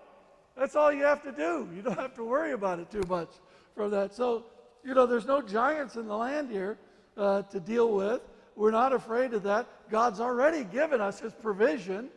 That's 0.57 0.77
all 0.77 0.93
you 0.93 1.05
have 1.05 1.23
to 1.25 1.33
do. 1.33 1.69
You 1.75 1.83
don't 1.83 1.99
have 1.99 2.15
to 2.15 2.25
worry 2.25 2.53
about 2.53 2.79
it 2.79 2.91
too 2.91 3.03
much 3.09 3.31
from 3.75 3.91
that. 3.91 4.15
So, 4.15 4.45
you 4.85 4.95
know, 4.95 5.07
there's 5.07 5.27
no 5.27 5.43
giants 5.43 5.97
in 5.97 6.07
the 6.07 6.17
land 6.17 6.51
here 6.51 6.79
uh, 7.17 7.43
to 7.43 7.61
deal 7.61 7.93
with. 7.93 8.21
We're 8.57 8.71
not 8.71 8.93
afraid 8.93 9.35
of 9.35 9.43
that. 9.45 9.67
God's 9.91 10.21
already 10.21 10.65
given 10.65 11.01
us 11.01 11.19
His 11.21 11.33
provision. 11.33 12.09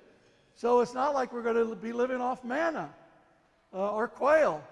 So 0.53 0.82
it's 0.82 0.94
not 0.94 1.13
like 1.13 1.34
we're 1.34 1.41
going 1.41 1.56
to 1.56 1.75
be 1.75 1.91
living 1.91 2.22
off 2.22 2.44
manna 2.44 2.89
uh, 3.74 3.91
or 3.91 4.08
quail 4.08 4.63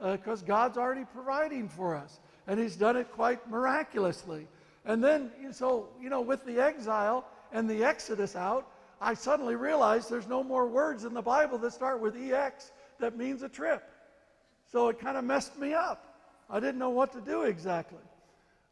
because 0.00 0.42
uh, 0.42 0.46
God's 0.46 0.76
already 0.76 1.04
providing 1.04 1.68
for 1.68 1.94
us. 1.94 2.20
And 2.48 2.58
He's 2.58 2.76
done 2.76 2.96
it 2.96 3.10
quite 3.12 3.48
miraculously. 3.48 4.48
And 4.84 5.02
then, 5.02 5.30
so, 5.52 5.88
you 6.00 6.10
know, 6.10 6.20
with 6.20 6.44
the 6.44 6.60
exile 6.60 7.24
and 7.52 7.68
the 7.68 7.84
exodus 7.84 8.36
out, 8.36 8.68
I 9.00 9.14
suddenly 9.14 9.56
realized 9.56 10.10
there's 10.10 10.28
no 10.28 10.42
more 10.42 10.66
words 10.66 11.04
in 11.04 11.12
the 11.12 11.22
Bible 11.22 11.58
that 11.58 11.72
start 11.72 12.00
with 12.00 12.16
EX 12.16 12.72
that 13.00 13.16
means 13.16 13.42
a 13.42 13.48
trip. 13.48 13.82
So 14.70 14.88
it 14.88 14.98
kind 14.98 15.16
of 15.16 15.24
messed 15.24 15.58
me 15.58 15.74
up. 15.74 16.14
I 16.50 16.60
didn't 16.60 16.78
know 16.78 16.90
what 16.90 17.12
to 17.12 17.20
do 17.20 17.42
exactly. 17.42 17.98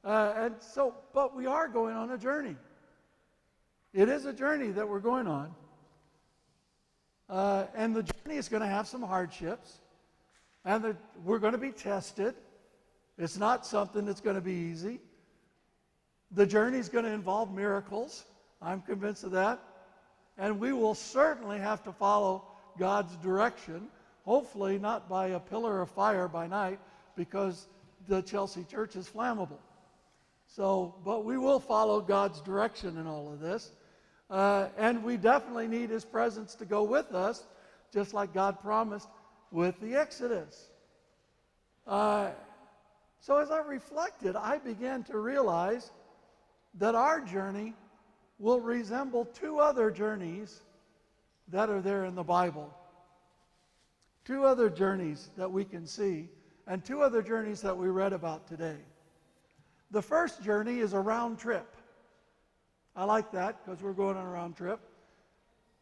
Uh, 0.04 0.34
and 0.36 0.54
so, 0.60 0.94
but 1.12 1.34
we 1.34 1.46
are 1.46 1.66
going 1.68 1.96
on 1.96 2.10
a 2.10 2.18
journey. 2.18 2.56
It 3.92 4.08
is 4.08 4.26
a 4.26 4.32
journey 4.32 4.70
that 4.70 4.88
we're 4.88 5.00
going 5.00 5.26
on. 5.26 5.54
Uh, 7.28 7.66
and 7.74 7.96
the 7.96 8.02
journey 8.02 8.36
is 8.36 8.48
going 8.48 8.60
to 8.60 8.68
have 8.68 8.86
some 8.86 9.02
hardships, 9.02 9.78
and 10.64 10.84
the, 10.84 10.96
we're 11.24 11.38
going 11.38 11.52
to 11.52 11.58
be 11.58 11.72
tested. 11.72 12.34
It's 13.16 13.38
not 13.38 13.64
something 13.64 14.04
that's 14.04 14.20
going 14.20 14.36
to 14.36 14.42
be 14.42 14.52
easy. 14.52 15.00
The 16.32 16.44
journey 16.44 16.78
is 16.78 16.88
going 16.88 17.04
to 17.04 17.12
involve 17.12 17.54
miracles. 17.54 18.24
I'm 18.60 18.82
convinced 18.82 19.24
of 19.24 19.30
that. 19.30 19.60
And 20.36 20.58
we 20.58 20.72
will 20.72 20.94
certainly 20.94 21.58
have 21.58 21.82
to 21.84 21.92
follow 21.92 22.44
God's 22.76 23.14
direction, 23.16 23.88
hopefully 24.24 24.78
not 24.78 25.08
by 25.08 25.28
a 25.28 25.40
pillar 25.40 25.80
of 25.80 25.90
fire 25.90 26.28
by 26.28 26.46
night, 26.46 26.78
because 27.16 27.68
the 28.08 28.22
Chelsea 28.22 28.64
church 28.64 28.96
is 28.96 29.08
flammable. 29.08 29.58
So, 30.46 30.94
but 31.04 31.24
we 31.24 31.38
will 31.38 31.60
follow 31.60 32.00
God's 32.00 32.40
direction 32.40 32.98
in 32.98 33.06
all 33.06 33.32
of 33.32 33.40
this. 33.40 33.72
Uh, 34.30 34.68
and 34.78 35.02
we 35.04 35.16
definitely 35.16 35.68
need 35.68 35.90
his 35.90 36.04
presence 36.04 36.54
to 36.56 36.64
go 36.64 36.82
with 36.82 37.12
us, 37.12 37.44
just 37.92 38.14
like 38.14 38.32
God 38.32 38.60
promised 38.60 39.08
with 39.50 39.78
the 39.80 39.94
Exodus. 39.94 40.68
Uh, 41.86 42.30
so 43.20 43.38
as 43.38 43.50
I 43.50 43.58
reflected, 43.60 44.36
I 44.36 44.58
began 44.58 45.02
to 45.04 45.18
realize 45.18 45.90
that 46.78 46.94
our 46.94 47.20
journey 47.20 47.74
will 48.38 48.60
resemble 48.60 49.26
two 49.26 49.60
other 49.60 49.90
journeys 49.90 50.60
that 51.48 51.70
are 51.70 51.80
there 51.80 52.04
in 52.04 52.14
the 52.14 52.22
Bible. 52.22 52.72
Two 54.24 54.44
other 54.44 54.70
journeys 54.70 55.30
that 55.36 55.50
we 55.50 55.64
can 55.64 55.86
see, 55.86 56.28
and 56.66 56.84
two 56.84 57.02
other 57.02 57.22
journeys 57.22 57.60
that 57.60 57.76
we 57.76 57.88
read 57.88 58.12
about 58.12 58.46
today. 58.46 58.78
The 59.90 60.02
first 60.02 60.42
journey 60.42 60.78
is 60.78 60.92
a 60.94 61.00
round 61.00 61.38
trip. 61.38 61.76
I 62.96 63.04
like 63.04 63.30
that 63.32 63.64
because 63.64 63.82
we're 63.82 63.92
going 63.92 64.16
on 64.16 64.24
a 64.24 64.30
round 64.30 64.56
trip. 64.56 64.80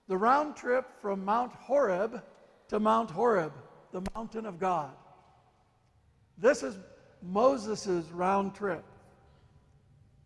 The 0.08 0.16
round 0.16 0.56
trip 0.56 0.90
from 1.00 1.24
Mount 1.24 1.52
Horeb 1.52 2.22
to 2.68 2.80
Mount 2.80 3.10
Horeb, 3.10 3.52
the 3.92 4.02
mountain 4.14 4.46
of 4.46 4.58
God. 4.58 4.90
This 6.36 6.62
is 6.62 6.76
Moses' 7.22 8.06
round 8.12 8.54
trip. 8.54 8.84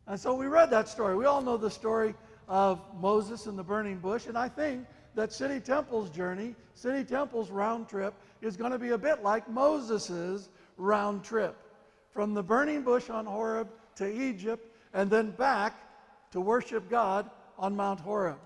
And 0.06 0.18
so 0.18 0.34
we 0.34 0.46
read 0.46 0.70
that 0.70 0.88
story. 0.88 1.16
We 1.16 1.26
all 1.26 1.42
know 1.42 1.56
the 1.56 1.70
story 1.70 2.14
of 2.48 2.80
Moses 2.98 3.46
and 3.46 3.58
the 3.58 3.64
burning 3.64 3.98
bush, 3.98 4.26
and 4.26 4.38
I 4.38 4.48
think 4.48 4.86
that 5.16 5.32
City 5.32 5.58
Temple's 5.58 6.10
journey, 6.10 6.54
City 6.74 7.02
Temple's 7.02 7.50
round 7.50 7.88
trip, 7.88 8.14
is 8.42 8.56
going 8.56 8.70
to 8.70 8.78
be 8.78 8.90
a 8.90 8.98
bit 8.98 9.22
like 9.22 9.48
Moses' 9.50 10.50
round 10.76 11.24
trip 11.24 11.56
from 12.10 12.34
the 12.34 12.42
burning 12.42 12.82
bush 12.82 13.10
on 13.10 13.26
Horeb 13.26 13.68
to 13.96 14.06
Egypt 14.06 14.76
and 14.92 15.10
then 15.10 15.30
back 15.32 15.74
to 16.32 16.40
worship 16.40 16.88
God 16.90 17.28
on 17.58 17.74
Mount 17.74 17.98
Horeb. 17.98 18.38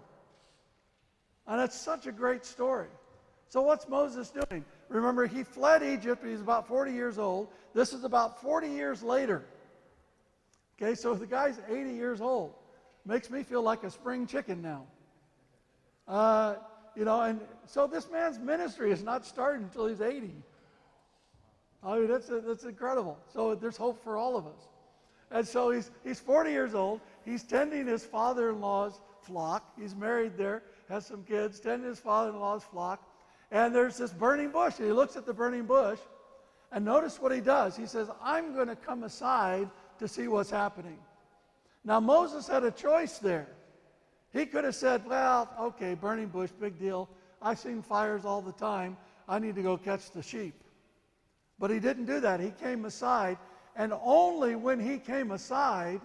And 1.48 1.60
it's 1.60 1.78
such 1.78 2.06
a 2.06 2.12
great 2.12 2.46
story. 2.46 2.88
So, 3.48 3.62
what's 3.62 3.88
Moses 3.88 4.30
doing? 4.30 4.64
Remember, 4.88 5.26
he 5.26 5.42
fled 5.42 5.82
Egypt. 5.82 6.24
He's 6.24 6.40
about 6.40 6.68
40 6.68 6.92
years 6.92 7.18
old. 7.18 7.48
This 7.74 7.92
is 7.92 8.04
about 8.04 8.40
40 8.40 8.68
years 8.68 9.02
later. 9.02 9.44
Okay, 10.80 10.94
so 10.94 11.14
the 11.14 11.26
guy's 11.26 11.60
80 11.68 11.92
years 11.92 12.20
old. 12.20 12.54
Makes 13.04 13.28
me 13.28 13.42
feel 13.42 13.62
like 13.62 13.82
a 13.82 13.90
spring 13.90 14.24
chicken 14.24 14.62
now. 14.62 14.86
Uh, 16.08 16.54
you 16.96 17.04
know, 17.04 17.22
and 17.22 17.40
so 17.66 17.86
this 17.86 18.10
man's 18.10 18.38
ministry 18.38 18.90
is 18.90 19.02
not 19.02 19.24
starting 19.24 19.62
until 19.64 19.86
he's 19.86 20.00
80. 20.00 20.34
I 21.82 21.98
mean, 21.98 22.08
that's, 22.08 22.26
that's 22.28 22.64
incredible. 22.64 23.18
So 23.32 23.54
there's 23.54 23.76
hope 23.76 24.02
for 24.02 24.16
all 24.16 24.36
of 24.36 24.46
us. 24.46 24.68
And 25.30 25.46
so 25.46 25.70
he's, 25.70 25.90
he's 26.04 26.20
40 26.20 26.50
years 26.50 26.74
old. 26.74 27.00
He's 27.24 27.44
tending 27.44 27.86
his 27.86 28.04
father 28.04 28.50
in 28.50 28.60
law's 28.60 29.00
flock. 29.22 29.72
He's 29.78 29.94
married 29.94 30.36
there, 30.36 30.62
has 30.88 31.06
some 31.06 31.22
kids, 31.22 31.60
tending 31.60 31.88
his 31.88 32.00
father 32.00 32.30
in 32.30 32.40
law's 32.40 32.64
flock. 32.64 33.02
and 33.50 33.74
there's 33.74 33.96
this 33.96 34.12
burning 34.12 34.50
bush. 34.50 34.78
And 34.78 34.86
he 34.86 34.92
looks 34.92 35.16
at 35.16 35.26
the 35.26 35.32
burning 35.32 35.64
bush, 35.64 35.98
and 36.72 36.84
notice 36.84 37.20
what 37.20 37.32
he 37.32 37.40
does. 37.40 37.76
He 37.76 37.86
says, 37.86 38.08
I'm 38.22 38.54
going 38.54 38.68
to 38.68 38.76
come 38.76 39.04
aside 39.04 39.70
to 39.98 40.08
see 40.08 40.28
what's 40.28 40.50
happening. 40.50 40.98
Now, 41.84 42.00
Moses 42.00 42.46
had 42.46 42.64
a 42.64 42.70
choice 42.70 43.18
there. 43.18 43.48
He 44.32 44.46
could 44.46 44.64
have 44.64 44.74
said, 44.74 45.06
Well, 45.06 45.48
okay, 45.60 45.94
burning 45.94 46.28
bush, 46.28 46.50
big 46.60 46.78
deal. 46.78 47.08
I've 47.42 47.58
seen 47.58 47.82
fires 47.82 48.24
all 48.24 48.42
the 48.42 48.52
time. 48.52 48.96
I 49.28 49.38
need 49.38 49.54
to 49.56 49.62
go 49.62 49.76
catch 49.76 50.10
the 50.10 50.22
sheep. 50.22 50.54
But 51.58 51.70
he 51.70 51.80
didn't 51.80 52.06
do 52.06 52.20
that. 52.20 52.40
He 52.40 52.50
came 52.50 52.84
aside, 52.84 53.38
and 53.76 53.92
only 54.02 54.54
when 54.54 54.80
he 54.80 54.98
came 54.98 55.30
aside 55.30 56.00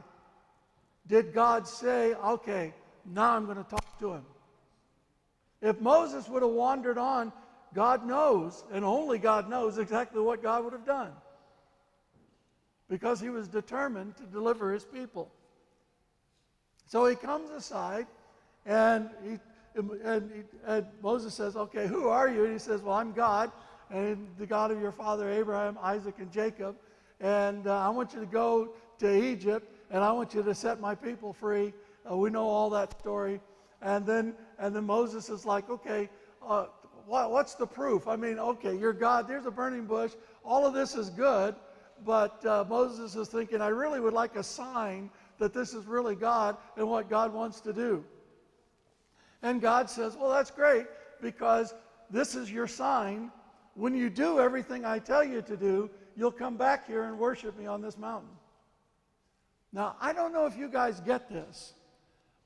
did 1.08 1.34
God 1.34 1.68
say, 1.68 2.14
Okay, 2.14 2.74
now 3.06 3.32
I'm 3.32 3.46
going 3.46 3.58
to 3.58 3.64
talk 3.64 4.00
to 4.00 4.14
him. 4.14 4.26
If 5.62 5.80
Moses 5.80 6.28
would 6.28 6.42
have 6.42 6.52
wandered 6.52 6.98
on, 6.98 7.32
God 7.74 8.06
knows, 8.06 8.64
and 8.72 8.86
only 8.86 9.18
God 9.18 9.50
knows 9.50 9.78
exactly 9.78 10.22
what 10.22 10.42
God 10.42 10.64
would 10.64 10.74
have 10.74 10.86
done. 10.86 11.12
Because 12.90 13.20
he 13.20 13.30
was 13.30 13.48
determined 13.48 14.16
to 14.18 14.24
deliver 14.24 14.72
his 14.72 14.86
people. 14.86 15.32
So 16.86 17.06
he 17.06 17.16
comes 17.16 17.50
aside, 17.52 18.06
and, 18.66 19.10
he, 19.24 19.38
and, 19.76 20.46
and 20.66 20.86
Moses 21.02 21.34
says, 21.34 21.56
Okay, 21.56 21.88
who 21.88 22.08
are 22.08 22.30
you? 22.30 22.44
And 22.44 22.54
he 22.54 22.60
says, 22.60 22.82
Well, 22.82 22.96
I'm 22.96 23.12
God, 23.12 23.52
and 23.90 24.28
the 24.38 24.46
God 24.46 24.72
of 24.72 24.82
your 24.82 24.92
father 24.92 25.30
Abraham, 25.30 25.78
Isaac, 25.82 26.16
and 26.20 26.32
Jacob. 26.32 26.76
And 27.20 27.68
uh, 27.68 27.80
I 27.80 27.90
want 27.90 28.14
you 28.14 28.20
to 28.20 28.26
go 28.26 28.70
to 29.00 29.24
Egypt, 29.24 29.72
and 29.90 30.04
I 30.04 30.12
want 30.12 30.34
you 30.34 30.44
to 30.44 30.56
set 30.56 30.80
my 30.80 30.96
people 30.96 31.34
free. 31.34 31.74
Uh, 32.10 32.18
we 32.18 32.30
know 32.30 32.48
all 32.48 32.70
that 32.72 33.00
story. 33.00 33.40
And 33.82 34.06
then, 34.06 34.34
and 34.60 34.76
then 34.76 34.86
Moses 34.86 35.30
is 35.30 35.46
like, 35.46 35.70
okay, 35.70 36.10
uh, 36.48 36.66
what, 37.06 37.32
what's 37.32 37.56
the 37.56 37.68
proof? 37.68 38.08
I 38.08 38.16
mean, 38.16 38.40
okay, 38.40 38.76
you're 38.76 38.94
God. 38.94 39.28
There's 39.28 39.46
a 39.46 39.52
burning 39.52 39.86
bush. 39.86 40.14
All 40.44 40.66
of 40.66 40.74
this 40.74 40.96
is 40.96 41.10
good. 41.10 41.56
But 42.04 42.46
uh, 42.46 42.66
Moses 42.68 43.16
is 43.16 43.30
thinking, 43.30 43.62
I 43.62 43.70
really 43.70 44.00
would 44.00 44.14
like 44.14 44.36
a 44.36 44.44
sign 44.44 45.10
that 45.40 45.54
this 45.54 45.74
is 45.74 45.86
really 45.86 46.16
God 46.16 46.58
and 46.78 46.90
what 46.90 47.10
God 47.10 47.34
wants 47.34 47.62
to 47.62 47.74
do. 47.74 48.04
And 49.42 49.62
God 49.62 49.90
says, 49.90 50.16
well, 50.16 50.32
that's 50.32 50.52
great 50.52 50.86
because 51.22 51.74
this 52.10 52.36
is 52.36 52.52
your 52.52 52.68
sign. 52.68 53.32
When 53.76 53.94
you 53.96 54.10
do 54.10 54.40
everything 54.40 54.86
I 54.86 55.00
tell 55.00 55.24
you 55.24 55.42
to 55.44 55.58
do, 55.58 55.90
you'll 56.16 56.32
come 56.32 56.58
back 56.58 56.88
here 56.88 57.04
and 57.04 57.20
worship 57.20 57.58
me 57.58 57.66
on 57.66 57.82
this 57.82 57.98
mountain. 57.98 58.30
Now, 59.74 59.98
I 60.00 60.14
don't 60.14 60.34
know 60.34 60.46
if 60.46 60.58
you 60.58 60.70
guys 60.70 61.02
get 61.02 61.30
this. 61.30 61.74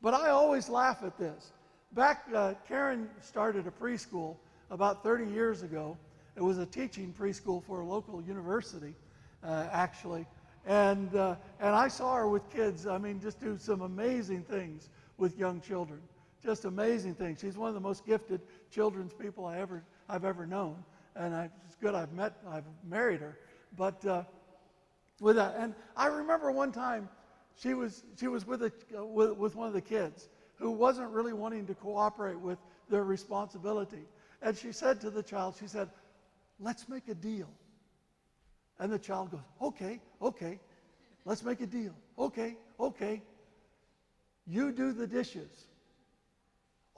But 0.01 0.13
I 0.13 0.29
always 0.29 0.69
laugh 0.69 1.03
at 1.03 1.17
this. 1.17 1.51
Back, 1.91 2.25
uh, 2.33 2.53
Karen 2.67 3.09
started 3.21 3.67
a 3.67 3.71
preschool 3.71 4.37
about 4.71 5.03
30 5.03 5.31
years 5.31 5.61
ago. 5.61 5.97
It 6.35 6.41
was 6.41 6.57
a 6.57 6.65
teaching 6.65 7.13
preschool 7.17 7.63
for 7.63 7.81
a 7.81 7.85
local 7.85 8.21
university, 8.21 8.93
uh, 9.43 9.67
actually. 9.71 10.25
And, 10.65 11.15
uh, 11.15 11.35
and 11.59 11.75
I 11.75 11.87
saw 11.87 12.15
her 12.15 12.27
with 12.27 12.49
kids, 12.49 12.85
I 12.85 12.97
mean, 12.97 13.19
just 13.19 13.39
do 13.39 13.57
some 13.57 13.81
amazing 13.81 14.43
things 14.43 14.89
with 15.17 15.37
young 15.37 15.61
children. 15.61 15.99
Just 16.43 16.65
amazing 16.65 17.15
things. 17.15 17.39
She's 17.39 17.57
one 17.57 17.69
of 17.69 17.75
the 17.75 17.81
most 17.81 18.05
gifted 18.05 18.41
children's 18.71 19.13
people 19.13 19.45
I 19.45 19.59
ever, 19.59 19.83
I've 20.07 20.25
ever 20.25 20.45
known. 20.45 20.75
And 21.15 21.35
I, 21.35 21.49
it's 21.65 21.75
good 21.75 21.95
I've 21.95 22.13
met, 22.13 22.33
I've 22.49 22.63
married 22.87 23.19
her. 23.19 23.37
But 23.77 24.05
uh, 24.05 24.23
with 25.19 25.35
that, 25.35 25.55
and 25.57 25.73
I 25.95 26.07
remember 26.07 26.51
one 26.51 26.71
time 26.71 27.09
she 27.61 27.73
was, 27.73 28.03
she 28.17 28.27
was 28.27 28.47
with, 28.47 28.63
a, 28.63 28.71
with, 29.03 29.31
with 29.31 29.55
one 29.55 29.67
of 29.67 29.73
the 29.73 29.81
kids 29.81 30.29
who 30.55 30.71
wasn't 30.71 31.09
really 31.09 31.33
wanting 31.33 31.65
to 31.67 31.73
cooperate 31.75 32.39
with 32.39 32.57
their 32.89 33.03
responsibility. 33.03 34.05
And 34.41 34.57
she 34.57 34.71
said 34.71 35.01
to 35.01 35.09
the 35.09 35.23
child, 35.23 35.55
she 35.59 35.67
said, 35.67 35.89
let's 36.59 36.87
make 36.87 37.07
a 37.09 37.15
deal. 37.15 37.49
And 38.79 38.91
the 38.91 38.99
child 38.99 39.31
goes, 39.31 39.41
okay, 39.61 39.99
okay, 40.21 40.59
let's 41.25 41.43
make 41.43 41.61
a 41.61 41.65
deal. 41.65 41.93
Okay, 42.17 42.55
okay. 42.79 43.21
You 44.47 44.71
do 44.71 44.93
the 44.93 45.05
dishes. 45.05 45.65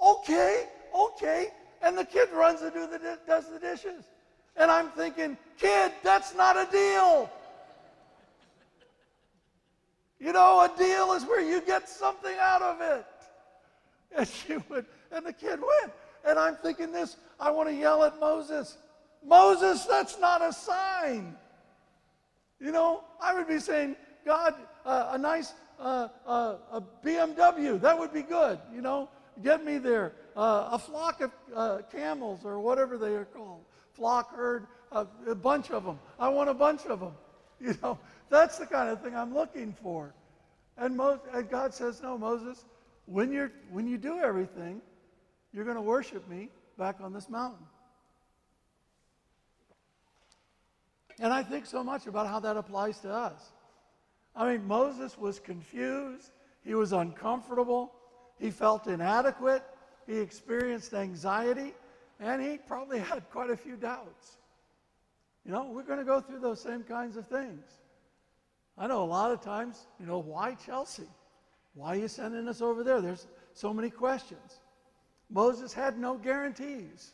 Okay, 0.02 0.68
okay. 0.96 1.48
And 1.82 1.98
the 1.98 2.06
kid 2.06 2.30
runs 2.32 2.62
and 2.62 2.74
do 2.74 2.88
the, 2.88 3.20
does 3.28 3.50
the 3.50 3.60
dishes. 3.60 4.06
And 4.56 4.70
I'm 4.70 4.90
thinking, 4.90 5.38
kid, 5.58 5.92
that's 6.04 6.36
not 6.36 6.56
a 6.56 6.68
deal. 6.72 7.30
You 10.20 10.34
know, 10.34 10.62
a 10.62 10.78
deal 10.78 11.14
is 11.14 11.26
where 11.26 11.42
you 11.42 11.62
get 11.62 11.90
something 11.90 12.36
out 12.40 12.62
of 12.62 12.80
it. 12.80 13.06
And 14.16 14.28
she 14.28 14.58
would, 14.70 14.86
and 15.12 15.26
the 15.26 15.34
kid 15.34 15.60
went. 15.60 15.94
And 16.28 16.38
I'm 16.38 16.56
thinking 16.58 16.92
this, 16.92 17.18
I 17.40 17.50
want 17.50 17.70
to 17.70 17.76
yell 17.76 18.04
at 18.04 18.20
Moses. 18.20 18.78
Moses, 19.26 19.86
that's 19.86 20.20
not 20.20 20.42
a 20.42 20.54
sign. 20.54 21.36
You 22.62 22.72
know, 22.72 23.04
I 23.20 23.34
would 23.34 23.48
be 23.48 23.60
saying, 23.60 23.96
God, 24.26 24.54
uh, 24.86 25.10
a 25.14 25.18
nice 25.18 25.54
uh, 25.80 26.10
uh, 26.28 26.56
a 26.72 26.82
BMW, 27.04 27.82
that 27.82 27.98
would 27.98 28.14
be 28.14 28.22
good. 28.22 28.60
You 28.74 28.82
know, 28.82 29.10
get 29.42 29.66
me 29.66 29.80
there. 29.80 30.14
Uh, 30.38 30.70
a 30.72 30.80
flock 30.80 31.22
of 31.22 31.32
uh, 31.56 31.80
camels 31.92 32.46
or 32.46 32.60
whatever 32.60 33.00
they 33.00 33.16
are 33.16 33.26
called, 33.26 33.66
flock, 33.94 34.36
herd, 34.36 34.68
a 34.92 35.06
bunch 35.34 35.72
of 35.72 35.84
them. 35.84 36.00
I 36.20 36.30
want 36.30 36.50
a 36.50 36.54
bunch 36.54 36.86
of 36.86 37.00
them. 37.00 37.14
You 37.62 37.78
know, 37.84 38.00
that's 38.32 38.58
the 38.58 38.66
kind 38.66 38.90
of 38.90 39.04
thing 39.04 39.16
I'm 39.16 39.36
looking 39.36 39.76
for. 39.84 40.16
And, 40.78 40.98
Mo- 40.98 41.22
and 41.32 41.48
God 41.48 41.76
says, 41.76 42.02
No, 42.02 42.18
Moses, 42.18 42.66
when, 43.06 43.32
you're, 43.32 43.52
when 43.70 43.86
you 43.86 44.00
do 44.00 44.18
everything, 44.18 44.82
you're 45.54 45.64
going 45.64 45.76
to 45.76 45.82
worship 45.84 46.28
me 46.28 46.50
back 46.80 46.96
on 47.02 47.14
this 47.14 47.30
mountain. 47.30 47.64
And 51.22 51.32
I 51.32 51.44
think 51.44 51.68
so 51.68 51.84
much 51.84 52.08
about 52.08 52.28
how 52.28 52.40
that 52.40 52.58
applies 52.58 52.98
to 53.02 53.14
us. 53.14 53.52
I 54.36 54.52
mean, 54.52 54.68
Moses 54.68 55.20
was 55.20 55.38
confused, 55.38 56.32
he 56.64 56.74
was 56.74 56.94
uncomfortable, 56.94 57.94
he 58.40 58.50
felt 58.50 58.88
inadequate, 58.88 59.64
he 60.08 60.18
experienced 60.18 60.96
anxiety, 60.96 61.76
and 62.20 62.42
he 62.42 62.58
probably 62.58 63.00
had 63.12 63.30
quite 63.30 63.52
a 63.52 63.56
few 63.56 63.76
doubts. 63.76 64.38
You 65.46 65.52
know, 65.52 65.70
we're 65.72 65.84
going 65.84 66.00
to 66.00 66.06
go 66.06 66.22
through 66.22 66.40
those 66.40 66.60
same 66.60 66.82
kinds 66.82 67.18
of 67.18 67.28
things. 67.28 67.66
I 68.76 68.88
know 68.88 69.04
a 69.04 69.06
lot 69.06 69.32
of 69.32 69.42
times, 69.42 69.86
you 70.00 70.08
know, 70.08 70.18
why 70.18 70.56
Chelsea? 70.56 71.08
Why 71.76 71.90
are 71.90 72.00
you 72.00 72.08
sending 72.08 72.48
us 72.48 72.62
over 72.62 72.84
there? 72.84 73.00
There's 73.00 73.28
so 73.54 73.72
many 73.76 73.92
questions. 73.92 74.62
Moses 75.30 75.72
had 75.72 76.00
no 76.00 76.16
guarantees. 76.16 77.12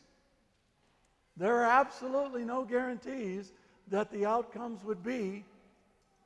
There 1.35 1.57
are 1.57 1.65
absolutely 1.65 2.45
no 2.45 2.63
guarantees 2.63 3.51
that 3.89 4.11
the 4.11 4.25
outcomes 4.25 4.83
would 4.83 5.03
be 5.03 5.45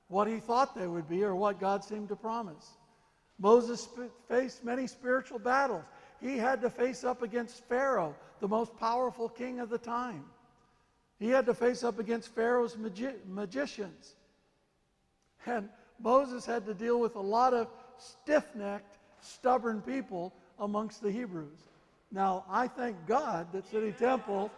what 0.08 0.28
he 0.28 0.40
thought 0.40 0.76
they 0.76 0.88
would 0.88 1.08
be 1.08 1.24
or 1.24 1.36
what 1.36 1.60
God 1.60 1.84
seemed 1.84 2.10
to 2.10 2.16
promise. 2.16 2.72
Moses 3.40 3.88
faced 4.28 4.64
many 4.64 4.88
spiritual 4.88 5.40
battles. 5.40 5.84
He 6.20 6.38
had 6.38 6.62
to 6.62 6.70
face 6.70 7.04
up 7.04 7.24
against 7.24 7.64
Pharaoh, 7.68 8.16
the 8.40 8.48
most 8.48 8.78
powerful 8.78 9.30
king 9.30 9.60
of 9.60 9.70
the 9.70 9.78
time. 9.78 10.26
He 11.20 11.30
had 11.30 11.46
to 11.46 11.54
face 11.54 11.84
up 11.84 11.98
against 11.98 12.34
Pharaoh's 12.36 12.78
magi- 12.78 13.14
magicians. 13.28 14.16
And 15.46 15.70
Moses 16.00 16.46
had 16.46 16.66
to 16.66 16.74
deal 16.74 17.00
with 17.00 17.16
a 17.16 17.22
lot 17.22 17.54
of 17.54 17.68
stiff 17.98 18.46
necked, 18.56 18.98
stubborn 19.22 19.82
people 19.82 20.34
amongst 20.60 21.02
the 21.02 21.12
Hebrews. 21.12 21.60
Now, 22.12 22.44
I 22.50 22.68
thank 22.68 23.08
God 23.08 23.48
that 23.54 23.68
City 23.70 23.92
Temple, 23.92 24.52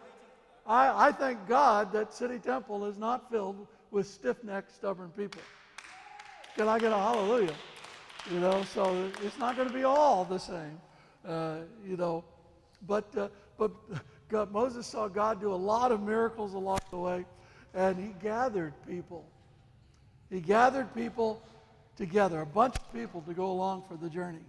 I, 0.66 1.08
I 1.08 1.12
thank 1.12 1.46
God 1.46 1.92
that 1.92 2.12
City 2.14 2.38
Temple 2.38 2.86
is 2.86 2.96
not 2.96 3.30
filled 3.30 3.66
with 3.90 4.06
stiff 4.06 4.42
necked, 4.42 4.74
stubborn 4.74 5.10
people. 5.10 5.42
Can 6.56 6.68
I 6.68 6.78
get 6.78 6.92
a 6.92 6.96
hallelujah? 6.96 7.54
You 8.30 8.40
know, 8.40 8.62
so 8.64 9.10
it's 9.22 9.38
not 9.38 9.56
going 9.56 9.68
to 9.68 9.74
be 9.74 9.84
all 9.84 10.24
the 10.24 10.38
same, 10.38 10.80
uh, 11.26 11.58
you 11.86 11.96
know. 11.96 12.24
But, 12.86 13.14
uh, 13.16 13.28
but 13.58 13.72
God, 14.28 14.52
Moses 14.52 14.86
saw 14.86 15.08
God 15.08 15.40
do 15.40 15.52
a 15.52 15.56
lot 15.56 15.92
of 15.92 16.02
miracles 16.02 16.54
along 16.54 16.78
the 16.90 16.98
way, 16.98 17.26
and 17.74 17.98
he 17.98 18.14
gathered 18.22 18.72
people. 18.88 19.26
He 20.30 20.40
gathered 20.40 20.94
people 20.94 21.42
together, 21.96 22.40
a 22.40 22.46
bunch 22.46 22.76
of 22.76 22.92
people 22.92 23.20
to 23.22 23.34
go 23.34 23.50
along 23.50 23.84
for 23.86 23.96
the 23.96 24.08
journey. 24.08 24.44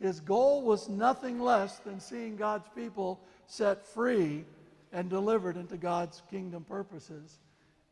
His 0.00 0.20
goal 0.20 0.62
was 0.62 0.88
nothing 0.88 1.40
less 1.40 1.78
than 1.78 1.98
seeing 1.98 2.36
God's 2.36 2.68
people 2.76 3.20
set 3.48 3.84
free 3.84 4.44
and 4.92 5.10
delivered 5.10 5.56
into 5.56 5.76
God's 5.76 6.22
kingdom 6.30 6.64
purposes. 6.64 7.38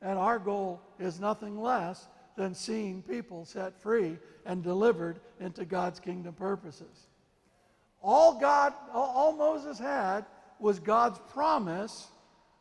And 0.03 0.19
our 0.19 0.39
goal 0.39 0.81
is 0.99 1.21
nothing 1.21 1.61
less 1.61 2.09
than 2.37 2.55
seeing 2.55 3.03
people 3.03 3.45
set 3.45 3.81
free 3.81 4.19
and 4.45 4.63
delivered 4.63 5.21
into 5.41 5.65
God's 5.65 6.01
kingdom 6.01 6.35
purposes. 6.35 7.09
All 8.03 8.39
God, 8.39 8.73
all 8.93 9.33
Moses 9.33 9.79
had 9.79 10.25
was 10.59 10.79
God's 10.79 11.19
promise 11.31 12.09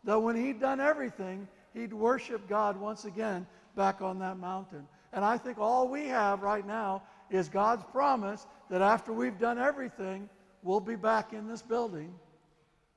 that 0.04 0.20
when 0.20 0.36
he'd 0.36 0.60
done 0.60 0.80
everything, 0.80 1.48
he'd 1.74 1.94
worship 1.94 2.48
God 2.48 2.78
once 2.78 3.06
again 3.06 3.46
back 3.76 4.02
on 4.02 4.20
that 4.20 4.38
mountain. 4.38 4.88
And 5.14 5.24
I 5.24 5.38
think 5.38 5.60
all 5.60 5.88
we 5.88 6.08
have 6.08 6.42
right 6.42 6.66
now 6.66 7.04
is 7.30 7.50
God's 7.50 7.84
promise 7.92 8.48
that 8.70 8.82
after 8.82 9.12
we've 9.12 9.40
done 9.40 9.58
everything, 9.58 10.30
we'll 10.64 10.80
be 10.80 10.96
back 10.96 11.34
in 11.34 11.48
this 11.48 11.62
building 11.62 12.14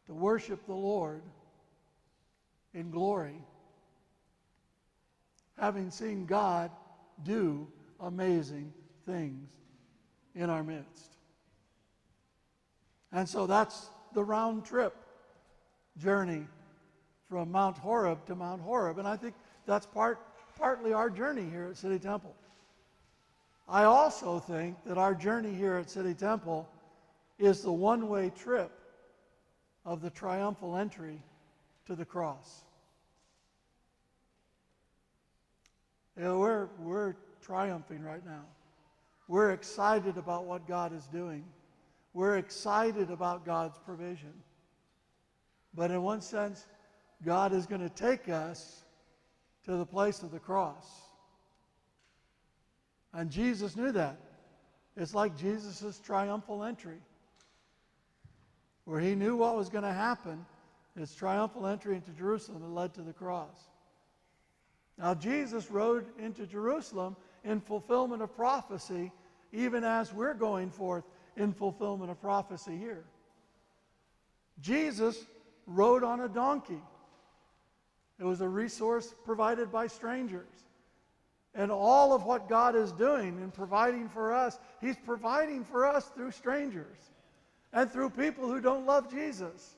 to 0.09 0.15
worship 0.15 0.67
the 0.67 0.75
Lord 0.75 1.23
in 2.75 2.91
glory, 2.91 3.41
having 5.59 5.91
seen 5.91 6.27
God 6.27 6.71
do 7.25 7.67
amazing 8.01 8.73
things 9.07 9.49
in 10.35 10.51
our 10.51 10.65
midst. 10.65 11.17
And 13.13 13.29
so 13.29 13.47
that's 13.47 13.91
the 14.15 14.25
round 14.25 14.65
trip 14.65 14.95
journey 15.99 16.47
from 17.29 17.51
Mount 17.53 17.77
Horeb 17.77 18.25
to 18.27 18.35
Mount 18.35 18.63
Horeb. 18.63 18.99
And 18.99 19.07
I 19.07 19.17
think 19.17 19.35
that's 19.67 19.87
part, 19.87 20.19
partly 20.57 20.93
our 20.93 21.11
journey 21.11 21.49
here 21.51 21.69
at 21.71 21.77
City 21.77 21.99
Temple. 21.99 22.35
I 23.69 23.85
also 23.85 24.39
think 24.39 24.77
that 24.87 24.97
our 24.97 25.15
journey 25.15 25.53
here 25.53 25.77
at 25.77 25.91
City 25.91 26.15
Temple 26.15 26.67
is 27.39 27.63
the 27.63 27.73
one 27.73 28.09
way 28.09 28.31
trip 28.31 28.71
of 29.89 30.03
the 30.03 30.11
triumphal 30.11 30.77
entry 30.77 31.19
to 31.87 31.95
the 31.95 32.05
cross. 32.05 32.61
You 36.15 36.25
know, 36.25 36.39
we're, 36.39 36.69
we're 36.79 37.15
triumphing 37.41 38.03
right 38.03 38.25
now. 38.27 38.45
We're 39.29 39.53
excited 39.53 40.19
about 40.19 40.45
what 40.45 40.69
God 40.69 40.95
is 40.95 41.05
doing. 41.07 41.43
We're 42.13 42.37
excited 42.37 43.11
about 43.11 43.47
God's 43.47 43.79
provision. 43.79 44.35
But 45.73 45.91
in 45.91 46.03
one 46.03 46.21
sense, 46.21 46.67
God 47.25 47.55
is 47.55 47.65
going 47.65 47.81
to 47.81 47.89
take 47.89 48.29
us 48.29 48.83
to 49.65 49.77
the 49.77 49.87
place 49.87 50.23
of 50.23 50.31
the 50.31 50.39
cross. 50.39 50.87
And 53.15 53.31
Jesus 53.31 53.75
knew 53.75 53.93
that. 53.93 54.19
It's 54.99 55.15
like 55.15 55.35
Jesus' 55.39 55.99
triumphal 55.99 56.63
entry, 56.63 56.99
where 58.89 59.01
he 59.01 59.15
knew 59.15 59.37
what 59.37 59.55
was 59.55 59.69
going 59.69 59.85
to 59.85 59.93
happen. 59.93 60.47
His 60.99 61.15
triumphal 61.15 61.67
entry 61.67 61.95
into 61.95 62.11
Jerusalem 62.13 62.63
that 62.63 62.71
led 62.71 62.95
to 62.95 63.03
the 63.03 63.13
cross. 63.13 63.69
Now, 64.97 65.15
Jesus 65.15 65.71
rode 65.71 66.07
into 66.19 66.47
Jerusalem 66.47 67.15
in 67.45 67.61
fulfillment 67.61 68.23
of 68.23 68.35
prophecy, 68.35 69.13
even 69.53 69.85
as 69.85 70.15
we're 70.15 70.33
going 70.33 70.71
forth 70.71 71.05
in 71.37 71.53
fulfillment 71.53 72.11
of 72.11 72.19
prophecy 72.19 72.79
here. 72.79 73.05
Jesus 74.63 75.27
rode 75.67 76.03
on 76.03 76.21
a 76.21 76.29
donkey. 76.29 76.83
It 78.19 78.25
was 78.25 78.41
a 78.41 78.49
resource 78.49 79.15
provided 79.23 79.71
by 79.71 79.87
strangers. 79.87 80.49
And 81.55 81.71
all 81.71 82.15
of 82.15 82.25
what 82.25 82.49
God 82.49 82.75
is 82.75 82.91
doing 82.93 83.39
in 83.43 83.51
providing 83.51 84.09
for 84.09 84.33
us, 84.33 84.59
He's 84.81 84.97
providing 84.97 85.63
for 85.63 85.85
us 85.87 86.07
through 86.07 86.31
strangers 86.31 86.97
and 87.73 87.91
through 87.91 88.11
people 88.11 88.49
who 88.49 88.61
don't 88.61 88.87
love 88.87 89.11
Jesus. 89.11 89.77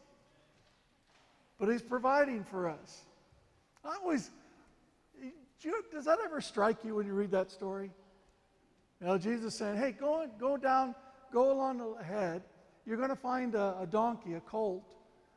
But 1.59 1.68
He's 1.68 1.83
providing 1.83 2.44
for 2.44 2.68
us. 2.68 3.03
I 3.85 3.96
always, 4.03 4.31
does 5.92 6.05
that 6.05 6.18
ever 6.24 6.40
strike 6.40 6.85
you 6.85 6.96
when 6.96 7.07
you 7.07 7.14
read 7.14 7.31
that 7.33 7.50
story? 7.50 7.90
You 9.00 9.07
know, 9.07 9.18
Jesus 9.18 9.55
saying, 9.55 9.79
hey, 9.79 9.92
go, 9.92 10.26
go 10.38 10.57
down, 10.57 10.94
go 11.33 11.53
along 11.53 11.96
ahead. 11.98 12.42
You're 12.87 12.98
going 12.98 13.09
to 13.11 13.16
find 13.16 13.55
a, 13.55 13.76
a 13.81 13.87
donkey, 13.87 14.35
a 14.35 14.40
colt, 14.40 14.83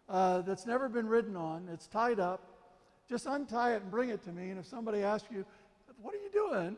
uh, 0.10 0.42
that's 0.42 0.66
never 0.66 0.90
been 0.90 1.08
ridden 1.08 1.36
on. 1.36 1.70
It's 1.72 1.88
tied 1.88 2.20
up. 2.20 2.42
Just 3.10 3.26
untie 3.26 3.74
it 3.74 3.82
and 3.82 3.92
bring 3.92 4.10
it 4.10 4.24
to 4.24 4.32
me. 4.32 4.50
And 4.50 4.60
if 4.60 4.66
somebody 4.66 5.02
asks 5.02 5.28
you, 5.32 5.46
what 6.02 6.14
are 6.14 6.18
you 6.18 6.32
doing? 6.32 6.76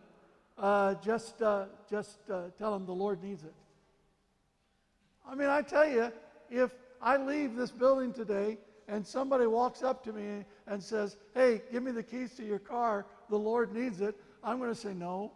Uh, 0.57 0.95
just 0.95 1.41
uh, 1.41 1.65
just 1.89 2.17
uh, 2.31 2.43
tell 2.57 2.71
them 2.71 2.85
the 2.85 2.93
Lord 2.93 3.21
needs 3.21 3.43
it. 3.43 3.53
I 5.29 5.35
mean, 5.35 5.49
I 5.49 5.61
tell 5.61 5.89
you, 5.89 6.11
if 6.49 6.71
I 7.01 7.17
leave 7.17 7.55
this 7.55 7.71
building 7.71 8.13
today 8.13 8.57
and 8.87 9.05
somebody 9.05 9.47
walks 9.47 9.83
up 9.83 10.03
to 10.05 10.13
me 10.13 10.45
and 10.67 10.81
says, 10.81 11.17
hey, 11.33 11.61
give 11.71 11.83
me 11.83 11.91
the 11.91 12.03
keys 12.03 12.33
to 12.35 12.45
your 12.45 12.59
car, 12.59 13.05
the 13.29 13.37
Lord 13.37 13.73
needs 13.73 14.01
it, 14.01 14.15
I'm 14.43 14.59
going 14.59 14.73
to 14.73 14.79
say 14.79 14.93
no. 14.93 15.31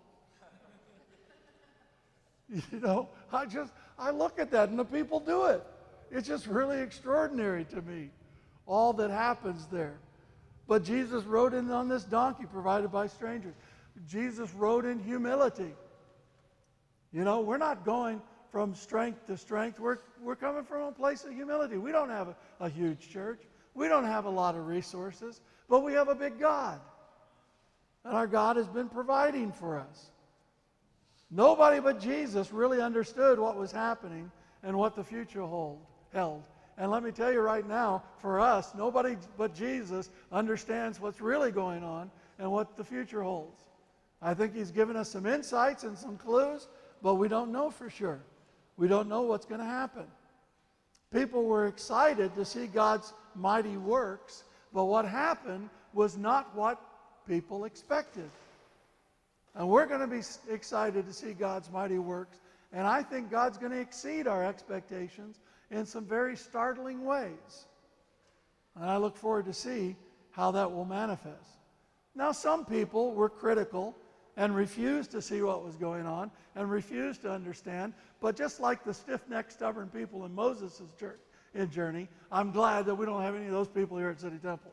you 2.49 2.79
know, 2.79 3.09
I 3.31 3.45
just, 3.45 3.73
I 3.97 4.11
look 4.11 4.39
at 4.39 4.51
that 4.51 4.69
and 4.69 4.77
the 4.77 4.85
people 4.85 5.19
do 5.19 5.45
it. 5.45 5.63
It's 6.11 6.27
just 6.27 6.47
really 6.47 6.79
extraordinary 6.81 7.65
to 7.65 7.81
me, 7.81 8.09
all 8.65 8.93
that 8.93 9.11
happens 9.11 9.67
there. 9.71 9.99
But 10.67 10.83
Jesus 10.83 11.23
rode 11.23 11.53
in 11.53 11.69
on 11.71 11.87
this 11.87 12.03
donkey 12.03 12.45
provided 12.45 12.91
by 12.91 13.07
strangers. 13.07 13.55
Jesus 14.07 14.53
rode 14.53 14.85
in 14.85 14.99
humility. 14.99 15.73
You 17.11 17.23
know, 17.23 17.41
we're 17.41 17.57
not 17.57 17.83
going 17.83 18.21
from 18.51 18.73
strength 18.75 19.27
to 19.27 19.37
strength. 19.37 19.79
We're, 19.79 19.97
we're 20.21 20.35
coming 20.35 20.63
from 20.63 20.83
a 20.83 20.91
place 20.91 21.23
of 21.23 21.33
humility. 21.33 21.77
We 21.77 21.91
don't 21.91 22.09
have 22.09 22.29
a, 22.29 22.35
a 22.59 22.69
huge 22.69 23.09
church. 23.09 23.41
We 23.73 23.87
don't 23.87 24.05
have 24.05 24.25
a 24.25 24.29
lot 24.29 24.55
of 24.55 24.67
resources, 24.67 25.41
but 25.69 25.83
we 25.83 25.93
have 25.93 26.09
a 26.09 26.15
big 26.15 26.39
God. 26.39 26.79
And 28.03 28.15
our 28.15 28.27
God 28.27 28.55
has 28.57 28.67
been 28.67 28.89
providing 28.89 29.51
for 29.51 29.77
us. 29.77 30.11
Nobody 31.31 31.79
but 31.79 31.99
Jesus 31.99 32.51
really 32.51 32.81
understood 32.81 33.39
what 33.39 33.55
was 33.55 33.71
happening 33.71 34.31
and 34.63 34.75
what 34.77 34.95
the 34.95 35.03
future 35.03 35.43
hold, 35.43 35.79
held. 36.11 36.43
And 36.77 36.89
let 36.89 37.03
me 37.03 37.11
tell 37.11 37.31
you 37.31 37.41
right 37.41 37.67
now, 37.67 38.03
for 38.19 38.39
us, 38.39 38.73
nobody 38.73 39.17
but 39.37 39.53
Jesus 39.53 40.09
understands 40.31 40.99
what's 40.99 41.21
really 41.21 41.51
going 41.51 41.83
on 41.83 42.09
and 42.39 42.51
what 42.51 42.77
the 42.77 42.83
future 42.83 43.21
holds. 43.21 43.61
I 44.21 44.33
think 44.33 44.55
he's 44.55 44.71
given 44.71 44.95
us 44.95 45.09
some 45.09 45.25
insights 45.25 45.83
and 45.83 45.97
some 45.97 46.17
clues, 46.17 46.67
but 47.01 47.15
we 47.15 47.27
don't 47.27 47.51
know 47.51 47.69
for 47.69 47.89
sure. 47.89 48.21
We 48.79 48.87
don't 48.87 49.09
know 49.09 49.23
what's 49.23 49.45
going 49.45 49.59
to 49.59 49.67
happen. 49.67 50.05
People 51.13 51.43
were 51.43 51.67
excited 51.67 52.33
to 52.35 52.45
see 52.45 52.65
God's 52.65 53.13
mighty 53.35 53.75
works, 53.75 54.45
but 54.73 54.85
what 54.85 55.03
happened 55.03 55.69
was 55.93 56.17
not 56.17 56.55
what 56.55 56.79
people 57.27 57.65
expected. 57.65 58.29
And 59.53 59.67
we're 59.67 59.85
going 59.85 59.99
to 59.99 60.07
be 60.07 60.21
excited 60.49 61.05
to 61.05 61.11
see 61.11 61.33
God's 61.33 61.69
mighty 61.69 61.99
works. 61.99 62.37
And 62.71 62.87
I 62.87 63.03
think 63.03 63.29
God's 63.29 63.57
going 63.57 63.73
to 63.73 63.79
exceed 63.79 64.27
our 64.27 64.45
expectations 64.45 65.39
in 65.71 65.85
some 65.85 66.05
very 66.05 66.37
startling 66.37 67.03
ways. 67.03 67.65
And 68.77 68.85
I 68.85 68.95
look 68.95 69.17
forward 69.17 69.45
to 69.47 69.53
see 69.53 69.97
how 70.31 70.51
that 70.51 70.71
will 70.71 70.85
manifest. 70.85 71.49
Now, 72.15 72.31
some 72.31 72.63
people 72.63 73.13
were 73.13 73.29
critical 73.29 73.93
and 74.37 74.55
refused 74.55 75.11
to 75.11 75.21
see 75.21 75.41
what 75.41 75.63
was 75.65 75.75
going 75.75 76.05
on 76.05 76.31
and 76.55 76.69
refused 76.69 77.21
to 77.23 77.31
understand. 77.31 77.93
But 78.21 78.35
just 78.35 78.59
like 78.59 78.83
the 78.83 78.93
stiff-necked, 78.93 79.51
stubborn 79.51 79.89
people 79.89 80.25
in 80.25 80.33
Moses' 80.33 80.81
journey, 81.71 82.07
I'm 82.31 82.51
glad 82.51 82.85
that 82.85 82.95
we 82.95 83.05
don't 83.05 83.21
have 83.21 83.35
any 83.35 83.45
of 83.45 83.51
those 83.51 83.67
people 83.67 83.97
here 83.97 84.09
at 84.09 84.19
City 84.19 84.37
Temple. 84.37 84.71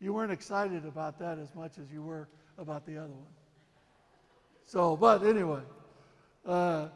You 0.00 0.14
weren't 0.14 0.32
excited 0.32 0.86
about 0.86 1.18
that 1.18 1.38
as 1.38 1.54
much 1.54 1.78
as 1.78 1.90
you 1.92 2.02
were 2.02 2.28
about 2.58 2.86
the 2.86 2.96
other 2.96 3.12
one. 3.12 3.26
So, 4.64 4.96
but 4.96 5.22
anyway, 5.24 5.62
uh, 6.46 6.88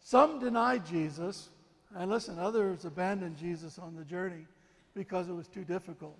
some 0.00 0.38
denied 0.38 0.86
Jesus, 0.86 1.50
and 1.94 2.10
listen, 2.10 2.38
others 2.38 2.84
abandoned 2.84 3.36
Jesus 3.36 3.78
on 3.78 3.96
the 3.96 4.04
journey 4.04 4.46
because 4.94 5.28
it 5.28 5.32
was 5.32 5.48
too 5.48 5.64
difficult. 5.64 6.18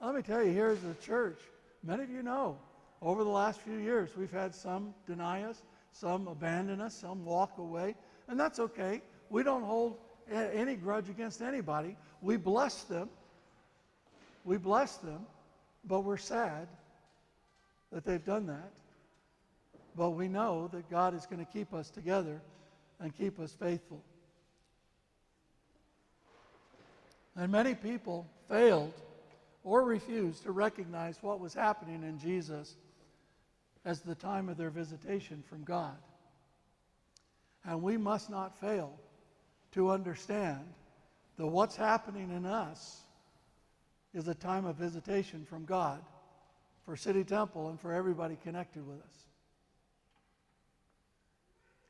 Let 0.00 0.14
me 0.14 0.22
tell 0.22 0.42
you, 0.42 0.52
here's 0.52 0.80
the 0.80 0.94
church. 0.94 1.40
Many 1.82 2.04
of 2.04 2.10
you 2.10 2.22
know, 2.22 2.58
over 3.02 3.24
the 3.24 3.30
last 3.30 3.60
few 3.60 3.78
years, 3.78 4.10
we've 4.16 4.30
had 4.30 4.54
some 4.54 4.94
deny 5.06 5.42
us, 5.44 5.62
some 5.92 6.28
abandon 6.28 6.80
us, 6.80 6.94
some 6.94 7.24
walk 7.24 7.58
away, 7.58 7.94
and 8.28 8.38
that's 8.38 8.58
okay. 8.58 9.00
We 9.30 9.42
don't 9.42 9.62
hold 9.62 9.96
any 10.30 10.76
grudge 10.76 11.08
against 11.08 11.40
anybody. 11.40 11.96
We 12.20 12.36
bless 12.36 12.82
them. 12.84 13.08
We 14.44 14.58
bless 14.58 14.96
them, 14.96 15.26
but 15.84 16.00
we're 16.00 16.16
sad 16.16 16.68
that 17.90 18.04
they've 18.04 18.24
done 18.24 18.46
that. 18.46 18.70
But 19.96 20.10
we 20.10 20.28
know 20.28 20.68
that 20.72 20.88
God 20.90 21.14
is 21.14 21.26
going 21.26 21.44
to 21.44 21.50
keep 21.50 21.74
us 21.74 21.90
together 21.90 22.40
and 23.00 23.16
keep 23.16 23.40
us 23.40 23.52
faithful. 23.52 24.02
And 27.36 27.50
many 27.50 27.74
people 27.74 28.26
failed 28.48 28.92
or 29.64 29.84
refused 29.84 30.42
to 30.44 30.52
recognize 30.52 31.18
what 31.22 31.40
was 31.40 31.54
happening 31.54 32.02
in 32.02 32.18
Jesus 32.18 32.76
as 33.84 34.00
the 34.00 34.14
time 34.14 34.48
of 34.48 34.56
their 34.56 34.70
visitation 34.70 35.42
from 35.48 35.64
God. 35.64 35.96
And 37.64 37.82
we 37.82 37.96
must 37.96 38.30
not 38.30 38.58
fail 38.60 38.98
to 39.72 39.90
understand 39.90 40.60
that 41.36 41.46
what's 41.46 41.76
happening 41.76 42.30
in 42.30 42.44
us 42.44 43.00
is 44.12 44.28
a 44.28 44.34
time 44.34 44.66
of 44.66 44.76
visitation 44.76 45.44
from 45.44 45.64
God 45.64 46.00
for 46.84 46.96
City 46.96 47.24
Temple 47.24 47.68
and 47.68 47.80
for 47.80 47.92
everybody 47.92 48.36
connected 48.42 48.86
with 48.86 48.98
us. 48.98 49.16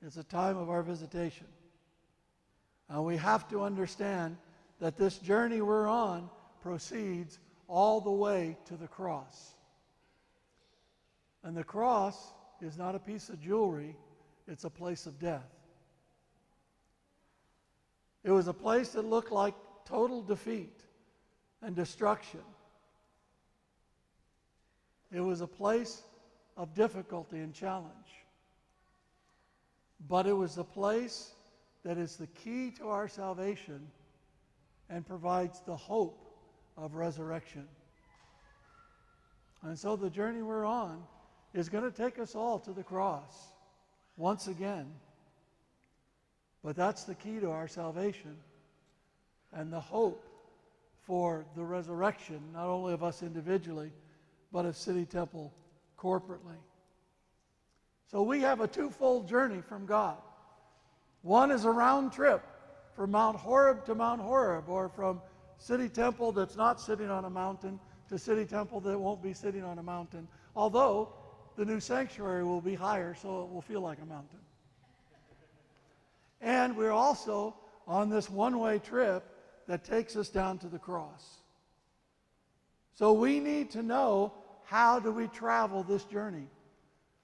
It's 0.06 0.16
a 0.16 0.24
time 0.24 0.56
of 0.56 0.70
our 0.70 0.82
visitation. 0.82 1.46
And 2.88 3.04
we 3.04 3.16
have 3.16 3.48
to 3.48 3.62
understand 3.62 4.36
that 4.80 4.96
this 4.96 5.18
journey 5.18 5.60
we're 5.60 5.86
on 5.86 6.28
proceeds 6.62 7.38
all 7.68 8.00
the 8.00 8.10
way 8.10 8.56
to 8.66 8.76
the 8.76 8.88
cross. 8.88 9.54
And 11.42 11.56
the 11.56 11.64
cross 11.64 12.16
is 12.60 12.76
not 12.76 12.94
a 12.94 12.98
piece 12.98 13.28
of 13.28 13.40
jewelry, 13.40 13.96
it's 14.46 14.64
a 14.64 14.70
place 14.70 15.06
of 15.06 15.18
death. 15.18 15.48
It 18.22 18.30
was 18.30 18.48
a 18.48 18.52
place 18.52 18.90
that 18.90 19.04
looked 19.04 19.32
like 19.32 19.54
total 19.86 20.22
defeat 20.22 20.82
and 21.62 21.74
destruction. 21.74 22.40
It 25.12 25.20
was 25.20 25.40
a 25.40 25.46
place 25.46 26.02
of 26.56 26.74
difficulty 26.74 27.38
and 27.38 27.54
challenge. 27.54 27.94
But 30.08 30.26
it 30.26 30.32
was 30.32 30.54
the 30.54 30.64
place 30.64 31.32
that 31.84 31.96
is 31.96 32.16
the 32.16 32.26
key 32.26 32.70
to 32.72 32.88
our 32.88 33.08
salvation 33.08 33.86
and 34.88 35.06
provides 35.06 35.60
the 35.66 35.76
hope 35.76 36.26
of 36.76 36.94
resurrection. 36.94 37.66
And 39.62 39.78
so 39.78 39.96
the 39.96 40.10
journey 40.10 40.42
we're 40.42 40.64
on 40.64 41.02
is 41.54 41.68
going 41.68 41.84
to 41.84 41.90
take 41.90 42.18
us 42.18 42.34
all 42.34 42.58
to 42.60 42.72
the 42.72 42.82
cross 42.82 43.48
once 44.16 44.48
again. 44.48 44.86
But 46.62 46.76
that's 46.76 47.04
the 47.04 47.14
key 47.14 47.40
to 47.40 47.50
our 47.50 47.68
salvation 47.68 48.36
and 49.52 49.72
the 49.72 49.80
hope 49.80 50.26
for 51.06 51.44
the 51.56 51.64
resurrection, 51.64 52.40
not 52.52 52.66
only 52.66 52.92
of 52.92 53.02
us 53.02 53.22
individually, 53.22 53.90
but 54.52 54.64
of 54.64 54.76
City 54.76 55.04
Temple 55.04 55.52
corporately. 55.98 56.58
So 58.10 58.22
we 58.22 58.40
have 58.40 58.60
a 58.60 58.68
twofold 58.68 59.28
journey 59.28 59.60
from 59.60 59.86
God. 59.86 60.18
One 61.22 61.50
is 61.50 61.64
a 61.64 61.70
round 61.70 62.12
trip 62.12 62.42
from 62.94 63.12
Mount 63.12 63.36
Horeb 63.36 63.84
to 63.86 63.94
Mount 63.94 64.20
Horeb, 64.20 64.68
or 64.68 64.88
from 64.88 65.20
City 65.58 65.88
Temple 65.88 66.32
that's 66.32 66.56
not 66.56 66.80
sitting 66.80 67.10
on 67.10 67.24
a 67.24 67.30
mountain 67.30 67.78
to 68.08 68.18
City 68.18 68.44
Temple 68.44 68.80
that 68.80 68.98
won't 68.98 69.22
be 69.22 69.32
sitting 69.32 69.62
on 69.62 69.78
a 69.78 69.82
mountain. 69.82 70.26
Although 70.56 71.12
the 71.56 71.64
new 71.64 71.80
sanctuary 71.80 72.44
will 72.44 72.60
be 72.60 72.74
higher, 72.74 73.14
so 73.14 73.42
it 73.42 73.50
will 73.52 73.62
feel 73.62 73.80
like 73.80 73.98
a 74.02 74.06
mountain. 74.06 74.38
And 76.40 76.76
we're 76.76 76.92
also 76.92 77.54
on 77.86 78.08
this 78.08 78.30
one 78.30 78.58
way 78.58 78.78
trip 78.78 79.24
that 79.66 79.84
takes 79.84 80.16
us 80.16 80.28
down 80.28 80.58
to 80.58 80.68
the 80.68 80.78
cross. 80.78 81.42
So 82.94 83.12
we 83.12 83.40
need 83.40 83.70
to 83.72 83.82
know 83.82 84.32
how 84.64 85.00
do 85.00 85.10
we 85.10 85.26
travel 85.28 85.82
this 85.82 86.04
journey. 86.04 86.46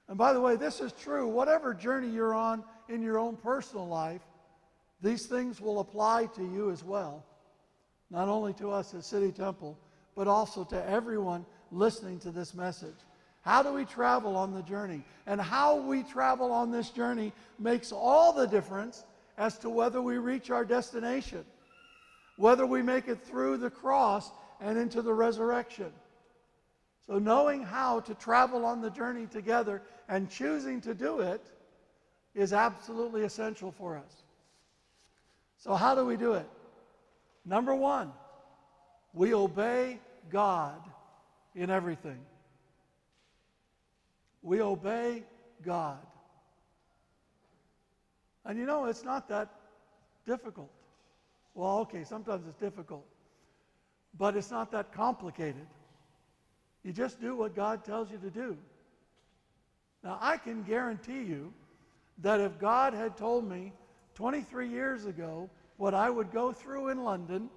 And 0.09 0.17
by 0.17 0.33
the 0.33 0.41
way, 0.41 0.57
this 0.57 0.81
is 0.81 0.93
true. 0.93 1.27
Whatever 1.29 1.75
journey 1.75 2.09
you're 2.09 2.35
on 2.35 2.63
in 2.89 3.03
your 3.03 3.19
own 3.19 3.37
personal 3.37 3.87
life, 3.87 4.23
these 5.03 5.27
things 5.27 5.61
will 5.61 5.81
apply 5.81 6.27
to 6.37 6.43
you 6.43 6.71
as 6.71 6.83
well. 6.85 7.25
Not 8.11 8.29
only 8.29 8.53
to 8.55 8.71
us 8.71 8.95
at 8.95 9.05
City 9.05 9.33
Temple, 9.33 9.79
but 10.15 10.29
also 10.29 10.65
to 10.65 10.89
everyone 10.89 11.45
listening 11.71 12.19
to 12.21 12.31
this 12.31 12.55
message. 12.55 12.95
How 13.47 13.63
do 13.63 13.73
we 13.73 13.85
travel 13.85 14.37
on 14.37 14.53
the 14.53 14.63
journey? 14.63 15.05
And 15.25 15.41
how 15.41 15.77
we 15.77 16.03
travel 16.03 16.51
on 16.51 16.73
this 16.73 16.91
journey 16.91 17.33
makes 17.61 17.93
all 17.93 18.33
the 18.33 18.45
difference 18.45 19.05
as 19.39 19.57
to 19.59 19.71
whether 19.71 20.03
we 20.03 20.19
reach 20.19 20.51
our 20.51 20.65
destination, 20.65 21.45
whether 22.37 22.67
we 22.67 22.83
make 22.83 23.07
it 23.07 23.23
through 23.23 23.59
the 23.59 23.71
cross 23.71 24.33
and 24.61 24.77
into 24.77 25.01
the 25.01 25.15
resurrection. 25.15 25.93
So, 27.07 27.21
knowing 27.21 27.63
how 27.63 28.01
to 28.01 28.15
travel 28.15 28.67
on 28.67 28.81
the 28.81 28.91
journey 28.91 29.27
together 29.27 29.81
and 30.09 30.29
choosing 30.29 30.81
to 30.81 30.93
do 30.93 31.21
it 31.21 31.47
is 32.35 32.53
absolutely 32.53 33.23
essential 33.23 33.71
for 33.71 33.97
us. 33.97 34.25
So, 35.57 35.75
how 35.75 35.95
do 35.95 36.05
we 36.05 36.17
do 36.17 36.33
it? 36.33 36.51
Number 37.45 37.77
one, 37.77 38.13
we 39.15 39.35
obey 39.35 40.01
God 40.31 40.83
in 41.55 41.71
everything. 41.71 42.19
We 44.47 44.63
obey 44.63 45.25
God. 45.65 45.99
And 48.45 48.57
you 48.57 48.65
know, 48.65 48.85
it's 48.85 49.03
not 49.03 49.29
that 49.29 49.49
difficult. 50.25 50.71
Well, 51.57 51.79
okay, 51.79 52.05
sometimes 52.05 52.47
it's 52.47 52.61
difficult, 52.61 53.05
but 54.17 54.37
it's 54.37 54.53
not 54.53 54.71
that 54.71 54.93
complicated. 54.93 55.67
You 56.85 56.93
just 56.93 57.21
do 57.21 57.35
what 57.35 57.57
God 57.57 57.85
tells 57.85 58.09
you 58.13 58.19
to 58.19 58.31
do. 58.31 58.57
Now, 60.05 60.17
I 60.21 60.37
can 60.37 60.63
guarantee 60.63 61.25
you 61.25 61.53
that 62.19 62.41
if 62.41 62.57
God 62.61 62.95
had 62.95 63.17
told 63.17 63.51
me 63.51 63.73
23 64.15 64.69
years 64.69 65.07
ago 65.07 65.51
what 65.77 65.93
I 65.93 66.09
would 66.09 66.31
go 66.31 66.53
through 66.53 66.91
in 66.91 67.03
London, 67.03 67.51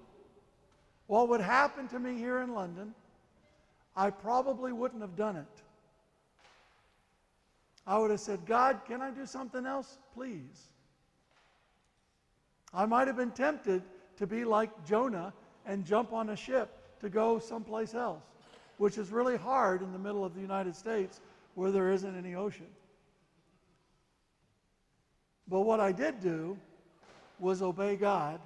what 1.06 1.28
would 1.28 1.40
happen 1.40 1.86
to 1.86 2.00
me 2.00 2.18
here 2.18 2.40
in 2.40 2.52
London, 2.52 2.96
I 3.94 4.10
probably 4.10 4.72
wouldn't 4.72 5.02
have 5.02 5.14
done 5.14 5.36
it. 5.36 5.62
I 7.90 7.98
would 7.98 8.12
have 8.12 8.20
said, 8.20 8.46
God, 8.46 8.82
can 8.86 9.02
I 9.02 9.10
do 9.10 9.26
something 9.26 9.66
else? 9.66 9.98
Please. 10.14 10.70
I 12.72 12.86
might 12.86 13.08
have 13.08 13.16
been 13.16 13.32
tempted 13.32 13.82
to 14.18 14.28
be 14.28 14.44
like 14.44 14.70
Jonah 14.86 15.32
and 15.66 15.84
jump 15.84 16.12
on 16.12 16.30
a 16.30 16.36
ship 16.36 16.70
to 17.00 17.08
go 17.08 17.40
someplace 17.40 17.92
else, 17.92 18.22
which 18.76 18.96
is 18.96 19.10
really 19.10 19.36
hard 19.36 19.82
in 19.82 19.92
the 19.92 19.98
middle 19.98 20.24
of 20.24 20.36
the 20.36 20.40
United 20.40 20.76
States 20.76 21.20
where 21.56 21.72
there 21.72 21.90
isn't 21.90 22.16
any 22.16 22.36
ocean. 22.36 22.68
But 25.48 25.62
what 25.62 25.80
I 25.80 25.90
did 25.90 26.20
do 26.20 26.56
was 27.40 27.60
obey 27.60 27.96
God 27.96 28.40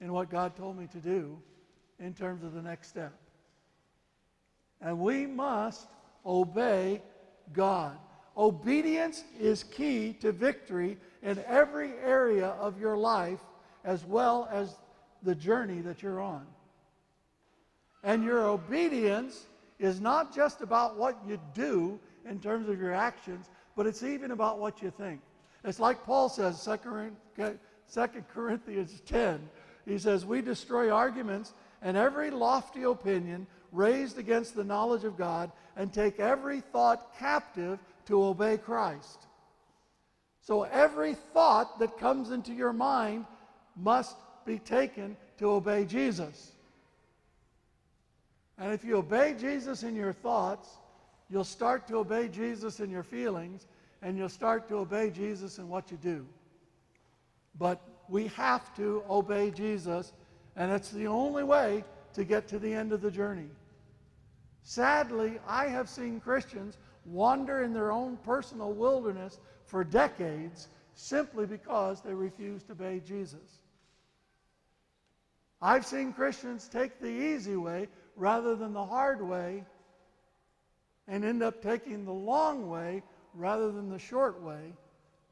in 0.00 0.10
what 0.10 0.30
God 0.30 0.56
told 0.56 0.78
me 0.78 0.86
to 0.86 0.98
do 1.00 1.38
in 2.00 2.14
terms 2.14 2.42
of 2.42 2.54
the 2.54 2.62
next 2.62 2.88
step. 2.88 3.12
And 4.80 5.00
we 5.00 5.26
must 5.26 5.86
obey 6.24 7.02
God. 7.52 7.98
Obedience 8.36 9.24
is 9.38 9.62
key 9.64 10.12
to 10.20 10.32
victory 10.32 10.96
in 11.22 11.42
every 11.46 11.92
area 12.04 12.48
of 12.60 12.80
your 12.80 12.96
life 12.96 13.40
as 13.84 14.04
well 14.04 14.48
as 14.50 14.76
the 15.22 15.34
journey 15.34 15.80
that 15.80 16.02
you're 16.02 16.20
on. 16.20 16.46
And 18.02 18.24
your 18.24 18.46
obedience 18.46 19.46
is 19.78 20.00
not 20.00 20.34
just 20.34 20.60
about 20.60 20.96
what 20.96 21.18
you 21.26 21.40
do 21.54 21.98
in 22.28 22.40
terms 22.40 22.68
of 22.68 22.78
your 22.80 22.92
actions, 22.92 23.50
but 23.76 23.86
it's 23.86 24.02
even 24.02 24.30
about 24.30 24.58
what 24.58 24.82
you 24.82 24.90
think. 24.90 25.20
It's 25.64 25.80
like 25.80 26.04
Paul 26.04 26.28
says, 26.28 26.62
2 26.64 26.78
Corinthians 28.32 29.00
10. 29.06 29.48
He 29.86 29.98
says, 29.98 30.26
We 30.26 30.42
destroy 30.42 30.90
arguments 30.90 31.54
and 31.82 31.96
every 31.96 32.30
lofty 32.30 32.82
opinion 32.82 33.46
raised 33.72 34.18
against 34.18 34.54
the 34.54 34.64
knowledge 34.64 35.04
of 35.04 35.16
God 35.16 35.50
and 35.76 35.92
take 35.92 36.20
every 36.20 36.60
thought 36.60 37.16
captive 37.18 37.78
to 38.06 38.22
obey 38.22 38.56
Christ. 38.56 39.26
So 40.40 40.64
every 40.64 41.14
thought 41.14 41.78
that 41.78 41.98
comes 41.98 42.30
into 42.30 42.52
your 42.52 42.72
mind 42.72 43.24
must 43.76 44.16
be 44.44 44.58
taken 44.58 45.16
to 45.38 45.50
obey 45.50 45.84
Jesus. 45.84 46.52
And 48.58 48.72
if 48.72 48.84
you 48.84 48.96
obey 48.96 49.34
Jesus 49.38 49.82
in 49.82 49.96
your 49.96 50.12
thoughts, 50.12 50.68
you'll 51.30 51.44
start 51.44 51.88
to 51.88 51.96
obey 51.96 52.28
Jesus 52.28 52.80
in 52.80 52.90
your 52.90 53.02
feelings, 53.02 53.66
and 54.02 54.16
you'll 54.16 54.28
start 54.28 54.68
to 54.68 54.76
obey 54.76 55.10
Jesus 55.10 55.58
in 55.58 55.68
what 55.68 55.90
you 55.90 55.96
do. 55.96 56.26
But 57.58 57.80
we 58.08 58.28
have 58.28 58.74
to 58.76 59.02
obey 59.08 59.50
Jesus, 59.50 60.12
and 60.56 60.70
it's 60.70 60.90
the 60.90 61.06
only 61.06 61.42
way 61.42 61.84
to 62.12 62.24
get 62.24 62.46
to 62.48 62.58
the 62.58 62.72
end 62.72 62.92
of 62.92 63.00
the 63.00 63.10
journey. 63.10 63.48
Sadly, 64.62 65.38
I 65.48 65.66
have 65.66 65.88
seen 65.88 66.20
Christians 66.20 66.78
wander 67.04 67.62
in 67.62 67.72
their 67.72 67.92
own 67.92 68.16
personal 68.18 68.72
wilderness 68.72 69.38
for 69.66 69.84
decades 69.84 70.68
simply 70.94 71.46
because 71.46 72.00
they 72.00 72.14
refuse 72.14 72.62
to 72.64 72.72
obey 72.72 73.00
Jesus. 73.00 73.60
I've 75.60 75.86
seen 75.86 76.12
Christians 76.12 76.68
take 76.68 77.00
the 77.00 77.08
easy 77.08 77.56
way 77.56 77.88
rather 78.16 78.54
than 78.54 78.72
the 78.72 78.84
hard 78.84 79.26
way 79.26 79.64
and 81.08 81.24
end 81.24 81.42
up 81.42 81.62
taking 81.62 82.04
the 82.04 82.12
long 82.12 82.68
way 82.68 83.02
rather 83.34 83.72
than 83.72 83.88
the 83.88 83.98
short 83.98 84.42
way 84.42 84.72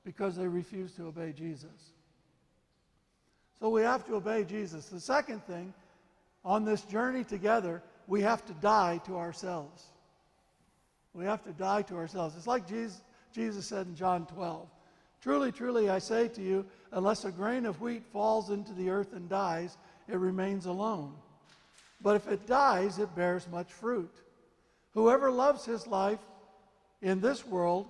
because 0.04 0.36
they 0.36 0.48
refuse 0.48 0.92
to 0.92 1.06
obey 1.06 1.32
Jesus. 1.32 1.92
So 3.60 3.68
we 3.68 3.82
have 3.82 4.04
to 4.06 4.16
obey 4.16 4.44
Jesus. 4.44 4.86
The 4.86 5.00
second 5.00 5.44
thing, 5.44 5.72
on 6.44 6.64
this 6.64 6.82
journey 6.82 7.22
together, 7.22 7.82
we 8.08 8.22
have 8.22 8.44
to 8.46 8.52
die 8.54 9.00
to 9.06 9.16
ourselves. 9.16 9.84
We 11.14 11.24
have 11.24 11.42
to 11.44 11.52
die 11.52 11.82
to 11.82 11.96
ourselves. 11.96 12.36
It's 12.36 12.46
like 12.46 12.66
Jesus, 12.66 13.02
Jesus 13.32 13.66
said 13.66 13.86
in 13.86 13.94
John 13.94 14.26
12 14.26 14.68
Truly, 15.22 15.52
truly, 15.52 15.88
I 15.88 16.00
say 16.00 16.26
to 16.28 16.42
you, 16.42 16.66
unless 16.90 17.24
a 17.24 17.30
grain 17.30 17.64
of 17.64 17.80
wheat 17.80 18.04
falls 18.12 18.50
into 18.50 18.72
the 18.72 18.90
earth 18.90 19.12
and 19.12 19.28
dies, 19.28 19.78
it 20.08 20.16
remains 20.16 20.66
alone. 20.66 21.14
But 22.00 22.16
if 22.16 22.26
it 22.26 22.46
dies, 22.46 22.98
it 22.98 23.14
bears 23.14 23.46
much 23.48 23.72
fruit. 23.72 24.12
Whoever 24.94 25.30
loves 25.30 25.64
his 25.64 25.86
life 25.86 26.18
in 27.02 27.20
this 27.20 27.46
world, 27.46 27.86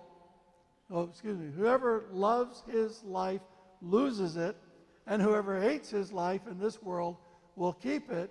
oh, 0.90 1.04
excuse 1.04 1.38
me, 1.38 1.50
whoever 1.56 2.04
loves 2.12 2.62
his 2.70 3.02
life 3.02 3.40
loses 3.80 4.36
it, 4.36 4.54
and 5.06 5.22
whoever 5.22 5.58
hates 5.58 5.88
his 5.88 6.12
life 6.12 6.42
in 6.46 6.58
this 6.58 6.82
world 6.82 7.16
will 7.56 7.72
keep 7.72 8.10
it 8.10 8.30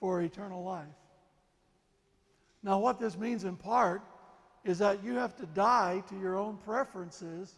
for 0.00 0.20
eternal 0.20 0.64
life. 0.64 0.86
Now, 2.66 2.80
what 2.80 2.98
this 2.98 3.16
means 3.16 3.44
in 3.44 3.54
part 3.54 4.02
is 4.64 4.78
that 4.78 5.04
you 5.04 5.14
have 5.14 5.36
to 5.36 5.46
die 5.46 6.02
to 6.08 6.18
your 6.18 6.36
own 6.36 6.56
preferences 6.56 7.54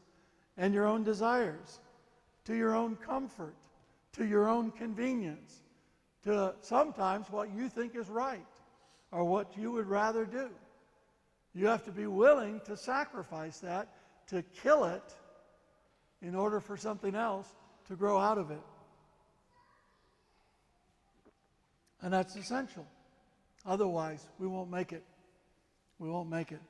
and 0.59 0.75
your 0.75 0.85
own 0.85 1.03
desires, 1.03 1.81
to 2.45 2.55
your 2.55 2.75
own 2.75 2.95
comfort, 2.95 3.57
to 4.13 4.27
your 4.27 4.51
own 4.51 4.71
convenience, 4.71 5.63
to 6.25 6.55
sometimes 6.61 7.31
what 7.31 7.51
you 7.55 7.71
think 7.71 7.97
is 7.97 8.11
right 8.11 8.45
or 9.11 9.25
what 9.25 9.57
you 9.57 9.73
would 9.73 9.87
rather 9.87 10.27
do. 10.27 10.51
You 11.55 11.69
have 11.69 11.87
to 11.87 11.91
be 11.91 12.07
willing 12.07 12.61
to 12.67 12.77
sacrifice 12.77 13.61
that, 13.61 13.89
to 14.27 14.43
kill 14.63 14.85
it, 14.85 15.15
in 16.21 16.35
order 16.35 16.61
for 16.61 16.77
something 16.77 17.15
else 17.15 17.49
to 17.87 17.97
grow 17.97 18.19
out 18.19 18.37
of 18.37 18.51
it. 18.51 18.61
And 22.03 22.13
that's 22.13 22.37
essential. 22.37 22.87
Otherwise, 23.69 24.27
we 24.39 24.47
won't 24.47 24.71
make 24.71 24.95
it. 24.95 25.05
We 25.99 26.09
won't 26.09 26.31
make 26.31 26.53
it. 26.53 26.61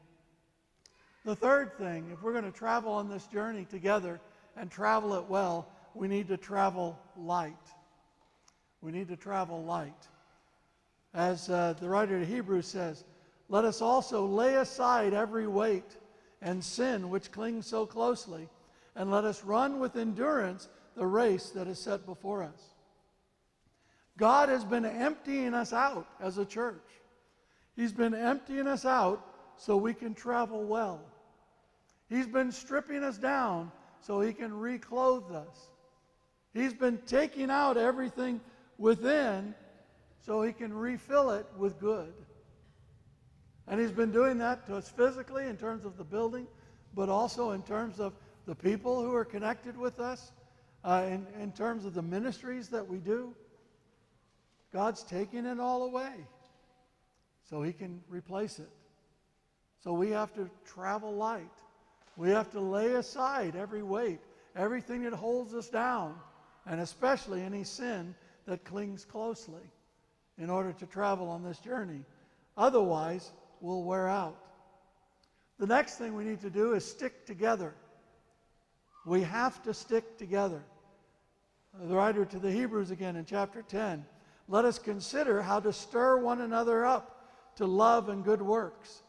The 1.24 1.36
third 1.36 1.78
thing, 1.78 2.10
if 2.12 2.22
we're 2.22 2.32
going 2.32 2.50
to 2.50 2.58
travel 2.58 2.92
on 2.92 3.08
this 3.08 3.26
journey 3.26 3.64
together 3.64 4.20
and 4.56 4.68
travel 4.68 5.14
it 5.14 5.24
well, 5.28 5.68
we 5.94 6.08
need 6.08 6.26
to 6.28 6.36
travel 6.36 6.98
light. 7.16 7.54
We 8.80 8.90
need 8.90 9.06
to 9.08 9.16
travel 9.16 9.62
light. 9.62 10.08
As 11.14 11.48
uh, 11.48 11.74
the 11.80 11.88
writer 11.88 12.18
of 12.18 12.26
Hebrews 12.26 12.66
says, 12.66 13.04
let 13.48 13.64
us 13.64 13.80
also 13.80 14.26
lay 14.26 14.56
aside 14.56 15.14
every 15.14 15.46
weight 15.46 15.96
and 16.42 16.62
sin 16.62 17.10
which 17.10 17.30
clings 17.30 17.66
so 17.66 17.86
closely, 17.86 18.48
and 18.96 19.08
let 19.10 19.24
us 19.24 19.44
run 19.44 19.78
with 19.78 19.96
endurance 19.96 20.68
the 20.96 21.06
race 21.06 21.50
that 21.50 21.68
is 21.68 21.78
set 21.78 22.04
before 22.06 22.42
us. 22.42 22.74
God 24.18 24.48
has 24.48 24.64
been 24.64 24.84
emptying 24.84 25.54
us 25.54 25.72
out 25.72 26.06
as 26.20 26.38
a 26.38 26.44
church. 26.44 26.82
He's 27.76 27.92
been 27.92 28.14
emptying 28.14 28.66
us 28.66 28.84
out 28.84 29.24
so 29.56 29.76
we 29.76 29.94
can 29.94 30.12
travel 30.12 30.64
well. 30.64 31.00
He's 32.10 32.26
been 32.26 32.50
stripping 32.50 33.04
us 33.04 33.16
down 33.16 33.70
so 34.00 34.20
he 34.20 34.32
can 34.32 34.52
reclothe 34.52 35.30
us. 35.30 35.70
He's 36.52 36.74
been 36.74 36.98
taking 37.06 37.48
out 37.48 37.76
everything 37.76 38.40
within 38.76 39.54
so 40.26 40.42
he 40.42 40.52
can 40.52 40.74
refill 40.74 41.30
it 41.30 41.46
with 41.56 41.78
good. 41.78 42.12
And 43.68 43.80
he's 43.80 43.92
been 43.92 44.10
doing 44.10 44.38
that 44.38 44.66
to 44.66 44.76
us 44.76 44.88
physically 44.88 45.46
in 45.46 45.56
terms 45.56 45.84
of 45.84 45.96
the 45.96 46.04
building, 46.04 46.48
but 46.94 47.08
also 47.08 47.52
in 47.52 47.62
terms 47.62 48.00
of 48.00 48.14
the 48.46 48.54
people 48.54 49.00
who 49.00 49.14
are 49.14 49.24
connected 49.24 49.76
with 49.76 50.00
us, 50.00 50.32
uh, 50.84 51.04
in, 51.06 51.26
in 51.40 51.52
terms 51.52 51.84
of 51.84 51.94
the 51.94 52.02
ministries 52.02 52.68
that 52.70 52.86
we 52.86 52.98
do. 52.98 53.32
God's 54.72 55.02
taking 55.02 55.46
it 55.46 55.58
all 55.58 55.84
away 55.84 56.12
so 57.48 57.62
he 57.62 57.72
can 57.72 58.00
replace 58.08 58.58
it. 58.58 58.68
So 59.82 59.92
we 59.92 60.10
have 60.10 60.34
to 60.34 60.50
travel 60.66 61.14
light. 61.14 61.46
We 62.16 62.30
have 62.30 62.50
to 62.50 62.60
lay 62.60 62.94
aside 62.94 63.56
every 63.56 63.82
weight, 63.82 64.20
everything 64.56 65.04
that 65.04 65.12
holds 65.12 65.54
us 65.54 65.68
down, 65.68 66.16
and 66.66 66.80
especially 66.80 67.42
any 67.42 67.64
sin 67.64 68.14
that 68.46 68.64
clings 68.64 69.04
closely 69.04 69.62
in 70.36 70.50
order 70.50 70.72
to 70.72 70.86
travel 70.86 71.28
on 71.28 71.42
this 71.42 71.58
journey. 71.58 72.04
Otherwise, 72.56 73.30
we'll 73.60 73.84
wear 73.84 74.08
out. 74.08 74.36
The 75.58 75.66
next 75.66 75.96
thing 75.96 76.14
we 76.14 76.24
need 76.24 76.40
to 76.42 76.50
do 76.50 76.74
is 76.74 76.84
stick 76.84 77.24
together. 77.24 77.74
We 79.06 79.22
have 79.22 79.62
to 79.62 79.72
stick 79.72 80.18
together. 80.18 80.62
The 81.80 81.94
writer 81.94 82.24
to 82.24 82.38
the 82.38 82.50
Hebrews 82.50 82.90
again 82.90 83.16
in 83.16 83.24
chapter 83.24 83.62
10 83.62 84.04
let 84.48 84.64
us 84.64 84.78
consider 84.78 85.42
how 85.42 85.60
to 85.60 85.72
stir 85.72 86.18
one 86.18 86.40
another 86.40 86.84
up 86.84 87.26
to 87.56 87.66
love 87.66 88.08
and 88.08 88.24
good 88.24 88.40
works, 88.40 89.02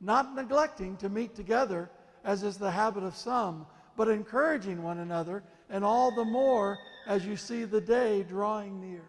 not 0.00 0.34
neglecting 0.34 0.96
to 0.96 1.08
meet 1.08 1.34
together, 1.34 1.90
as 2.24 2.42
is 2.42 2.56
the 2.56 2.70
habit 2.70 3.04
of 3.04 3.14
some, 3.14 3.66
but 3.96 4.08
encouraging 4.08 4.82
one 4.82 4.98
another, 4.98 5.42
and 5.68 5.84
all 5.84 6.14
the 6.14 6.24
more 6.24 6.78
as 7.06 7.26
you 7.26 7.36
see 7.36 7.64
the 7.64 7.80
day 7.80 8.22
drawing 8.22 8.80
near. 8.80 9.04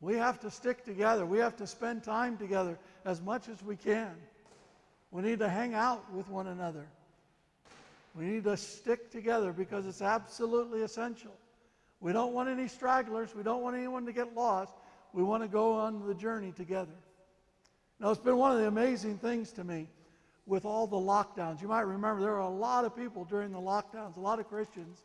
We 0.00 0.16
have 0.16 0.40
to 0.40 0.50
stick 0.50 0.84
together. 0.84 1.24
We 1.24 1.38
have 1.38 1.56
to 1.56 1.66
spend 1.66 2.02
time 2.02 2.36
together 2.36 2.78
as 3.04 3.22
much 3.22 3.48
as 3.48 3.62
we 3.62 3.76
can. 3.76 4.14
We 5.10 5.22
need 5.22 5.38
to 5.38 5.48
hang 5.48 5.74
out 5.74 6.12
with 6.12 6.28
one 6.28 6.48
another. 6.48 6.86
We 8.14 8.26
need 8.26 8.44
to 8.44 8.56
stick 8.56 9.10
together 9.10 9.52
because 9.52 9.86
it's 9.86 10.02
absolutely 10.02 10.82
essential. 10.82 11.32
We 12.04 12.12
don't 12.12 12.34
want 12.34 12.50
any 12.50 12.68
stragglers. 12.68 13.34
We 13.34 13.42
don't 13.42 13.62
want 13.62 13.76
anyone 13.76 14.04
to 14.04 14.12
get 14.12 14.34
lost. 14.34 14.74
We 15.14 15.22
want 15.22 15.42
to 15.42 15.48
go 15.48 15.72
on 15.72 16.06
the 16.06 16.14
journey 16.14 16.52
together. 16.52 16.92
Now, 17.98 18.10
it's 18.10 18.20
been 18.20 18.36
one 18.36 18.52
of 18.52 18.58
the 18.58 18.68
amazing 18.68 19.16
things 19.16 19.52
to 19.52 19.64
me 19.64 19.88
with 20.44 20.66
all 20.66 20.86
the 20.86 20.98
lockdowns. 20.98 21.62
You 21.62 21.68
might 21.68 21.80
remember 21.80 22.20
there 22.20 22.32
were 22.32 22.40
a 22.40 22.48
lot 22.48 22.84
of 22.84 22.94
people 22.94 23.24
during 23.24 23.52
the 23.52 23.58
lockdowns, 23.58 24.18
a 24.18 24.20
lot 24.20 24.38
of 24.38 24.46
Christians 24.50 25.02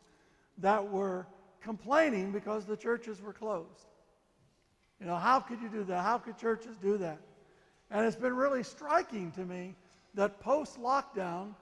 that 0.58 0.86
were 0.86 1.26
complaining 1.62 2.32
because 2.32 2.66
the 2.66 2.76
churches 2.76 3.22
were 3.22 3.32
closed. 3.32 3.86
You 5.00 5.06
know, 5.06 5.16
how 5.16 5.40
could 5.40 5.62
you 5.62 5.70
do 5.70 5.84
that? 5.84 6.02
How 6.02 6.18
could 6.18 6.36
churches 6.36 6.76
do 6.82 6.98
that? 6.98 7.18
And 7.90 8.04
it's 8.04 8.14
been 8.14 8.36
really 8.36 8.62
striking 8.62 9.32
to 9.32 9.46
me 9.46 9.74
that 10.12 10.38
post 10.38 10.78
lockdown, 10.78 11.54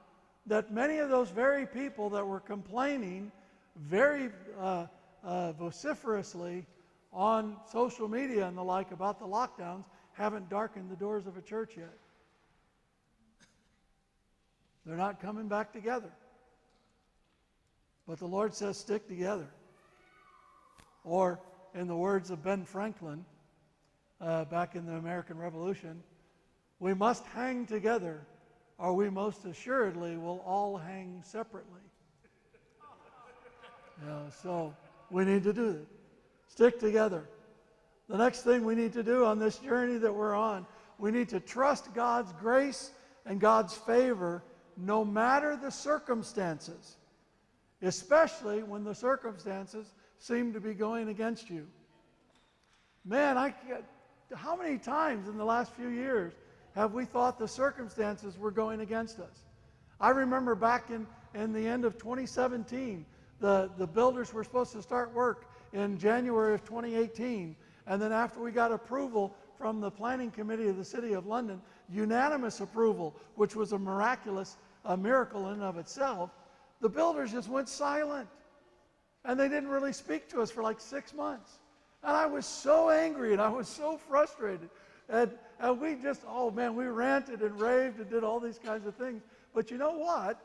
that 0.46 0.72
many 0.72 0.98
of 0.98 1.10
those 1.10 1.30
very 1.30 1.64
people 1.64 2.10
that 2.10 2.26
were 2.26 2.40
complaining 2.40 3.30
very 3.76 4.30
uh, 4.60 4.86
uh, 5.28 5.52
vociferously 5.52 6.64
on 7.12 7.58
social 7.70 8.08
media 8.08 8.46
and 8.46 8.56
the 8.56 8.64
like 8.64 8.92
about 8.92 9.18
the 9.18 9.26
lockdowns 9.26 9.84
haven't 10.14 10.48
darkened 10.48 10.90
the 10.90 10.96
doors 10.96 11.26
of 11.26 11.36
a 11.36 11.42
church 11.42 11.72
yet. 11.76 11.92
They're 14.86 14.96
not 14.96 15.20
coming 15.20 15.46
back 15.46 15.70
together. 15.70 16.10
But 18.06 18.18
the 18.18 18.26
Lord 18.26 18.54
says, 18.54 18.78
stick 18.78 19.06
together. 19.06 19.48
Or, 21.04 21.38
in 21.74 21.88
the 21.88 21.96
words 21.96 22.30
of 22.30 22.42
Ben 22.42 22.64
Franklin 22.64 23.26
uh, 24.22 24.46
back 24.46 24.76
in 24.76 24.86
the 24.86 24.94
American 24.94 25.36
Revolution, 25.36 26.02
we 26.80 26.94
must 26.94 27.26
hang 27.26 27.66
together, 27.66 28.26
or 28.78 28.94
we 28.94 29.10
most 29.10 29.44
assuredly 29.44 30.16
will 30.16 30.42
all 30.46 30.78
hang 30.78 31.20
separately. 31.22 31.82
So 34.42 34.72
we 35.10 35.24
need 35.24 35.42
to 35.44 35.52
do. 35.52 35.86
Stick 36.48 36.78
together. 36.78 37.28
The 38.08 38.16
next 38.16 38.42
thing 38.42 38.64
we 38.64 38.74
need 38.74 38.92
to 38.94 39.02
do 39.02 39.24
on 39.24 39.38
this 39.38 39.58
journey 39.58 39.98
that 39.98 40.14
we're 40.14 40.34
on, 40.34 40.66
we 40.98 41.10
need 41.10 41.28
to 41.30 41.40
trust 41.40 41.94
God's 41.94 42.32
grace 42.34 42.92
and 43.26 43.40
God's 43.40 43.74
favor 43.74 44.42
no 44.76 45.04
matter 45.04 45.56
the 45.56 45.70
circumstances, 45.70 46.96
especially 47.82 48.62
when 48.62 48.84
the 48.84 48.94
circumstances 48.94 49.92
seem 50.18 50.52
to 50.52 50.60
be 50.60 50.72
going 50.72 51.08
against 51.08 51.50
you. 51.50 51.66
Man, 53.04 53.36
I 53.36 53.54
how 54.34 54.56
many 54.56 54.78
times 54.78 55.28
in 55.28 55.38
the 55.38 55.44
last 55.44 55.72
few 55.72 55.88
years 55.88 56.34
have 56.74 56.92
we 56.92 57.04
thought 57.04 57.38
the 57.38 57.48
circumstances 57.48 58.38
were 58.38 58.50
going 58.50 58.80
against 58.80 59.20
us? 59.20 59.44
I 60.00 60.10
remember 60.10 60.54
back 60.54 60.90
in, 60.90 61.06
in 61.34 61.52
the 61.52 61.66
end 61.66 61.84
of 61.84 61.98
2017, 61.98 63.04
the, 63.40 63.70
the 63.78 63.86
builders 63.86 64.32
were 64.32 64.44
supposed 64.44 64.72
to 64.72 64.82
start 64.82 65.12
work 65.14 65.46
in 65.72 65.98
January 65.98 66.54
of 66.54 66.64
2018. 66.64 67.56
And 67.86 68.02
then 68.02 68.12
after 68.12 68.40
we 68.40 68.50
got 68.52 68.72
approval 68.72 69.34
from 69.56 69.80
the 69.80 69.90
planning 69.90 70.30
committee 70.30 70.68
of 70.68 70.76
the 70.76 70.84
city 70.84 71.12
of 71.14 71.26
London, 71.26 71.60
unanimous 71.88 72.60
approval, 72.60 73.14
which 73.34 73.56
was 73.56 73.72
a 73.72 73.78
miraculous 73.78 74.56
a 74.84 74.96
miracle 74.96 75.48
in 75.48 75.54
and 75.54 75.62
of 75.62 75.76
itself, 75.76 76.30
the 76.80 76.88
builders 76.88 77.32
just 77.32 77.48
went 77.48 77.68
silent. 77.68 78.28
And 79.24 79.38
they 79.38 79.48
didn't 79.48 79.68
really 79.68 79.92
speak 79.92 80.28
to 80.30 80.40
us 80.40 80.50
for 80.50 80.62
like 80.62 80.80
six 80.80 81.12
months. 81.12 81.58
And 82.02 82.16
I 82.16 82.26
was 82.26 82.46
so 82.46 82.90
angry 82.90 83.32
and 83.32 83.42
I 83.42 83.48
was 83.48 83.68
so 83.68 83.98
frustrated. 83.98 84.70
And, 85.08 85.30
and 85.60 85.80
we 85.80 85.96
just, 85.96 86.22
oh 86.26 86.50
man, 86.50 86.74
we 86.76 86.86
ranted 86.86 87.42
and 87.42 87.60
raved 87.60 87.98
and 87.98 88.08
did 88.08 88.24
all 88.24 88.40
these 88.40 88.58
kinds 88.58 88.86
of 88.86 88.94
things. 88.94 89.22
But 89.54 89.70
you 89.70 89.78
know 89.78 89.98
what? 89.98 90.40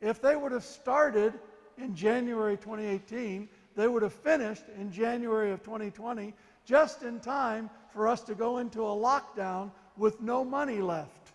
If 0.00 0.22
they 0.22 0.36
would 0.36 0.52
have 0.52 0.64
started 0.64 1.34
in 1.78 1.94
January 1.94 2.56
2018, 2.56 3.48
they 3.76 3.88
would 3.88 4.02
have 4.02 4.12
finished 4.12 4.64
in 4.78 4.92
January 4.92 5.50
of 5.50 5.62
2020, 5.62 6.34
just 6.64 7.02
in 7.02 7.20
time 7.20 7.68
for 7.92 8.08
us 8.08 8.22
to 8.22 8.34
go 8.34 8.58
into 8.58 8.82
a 8.82 8.90
lockdown 8.90 9.70
with 9.96 10.20
no 10.20 10.44
money 10.44 10.80
left, 10.80 11.32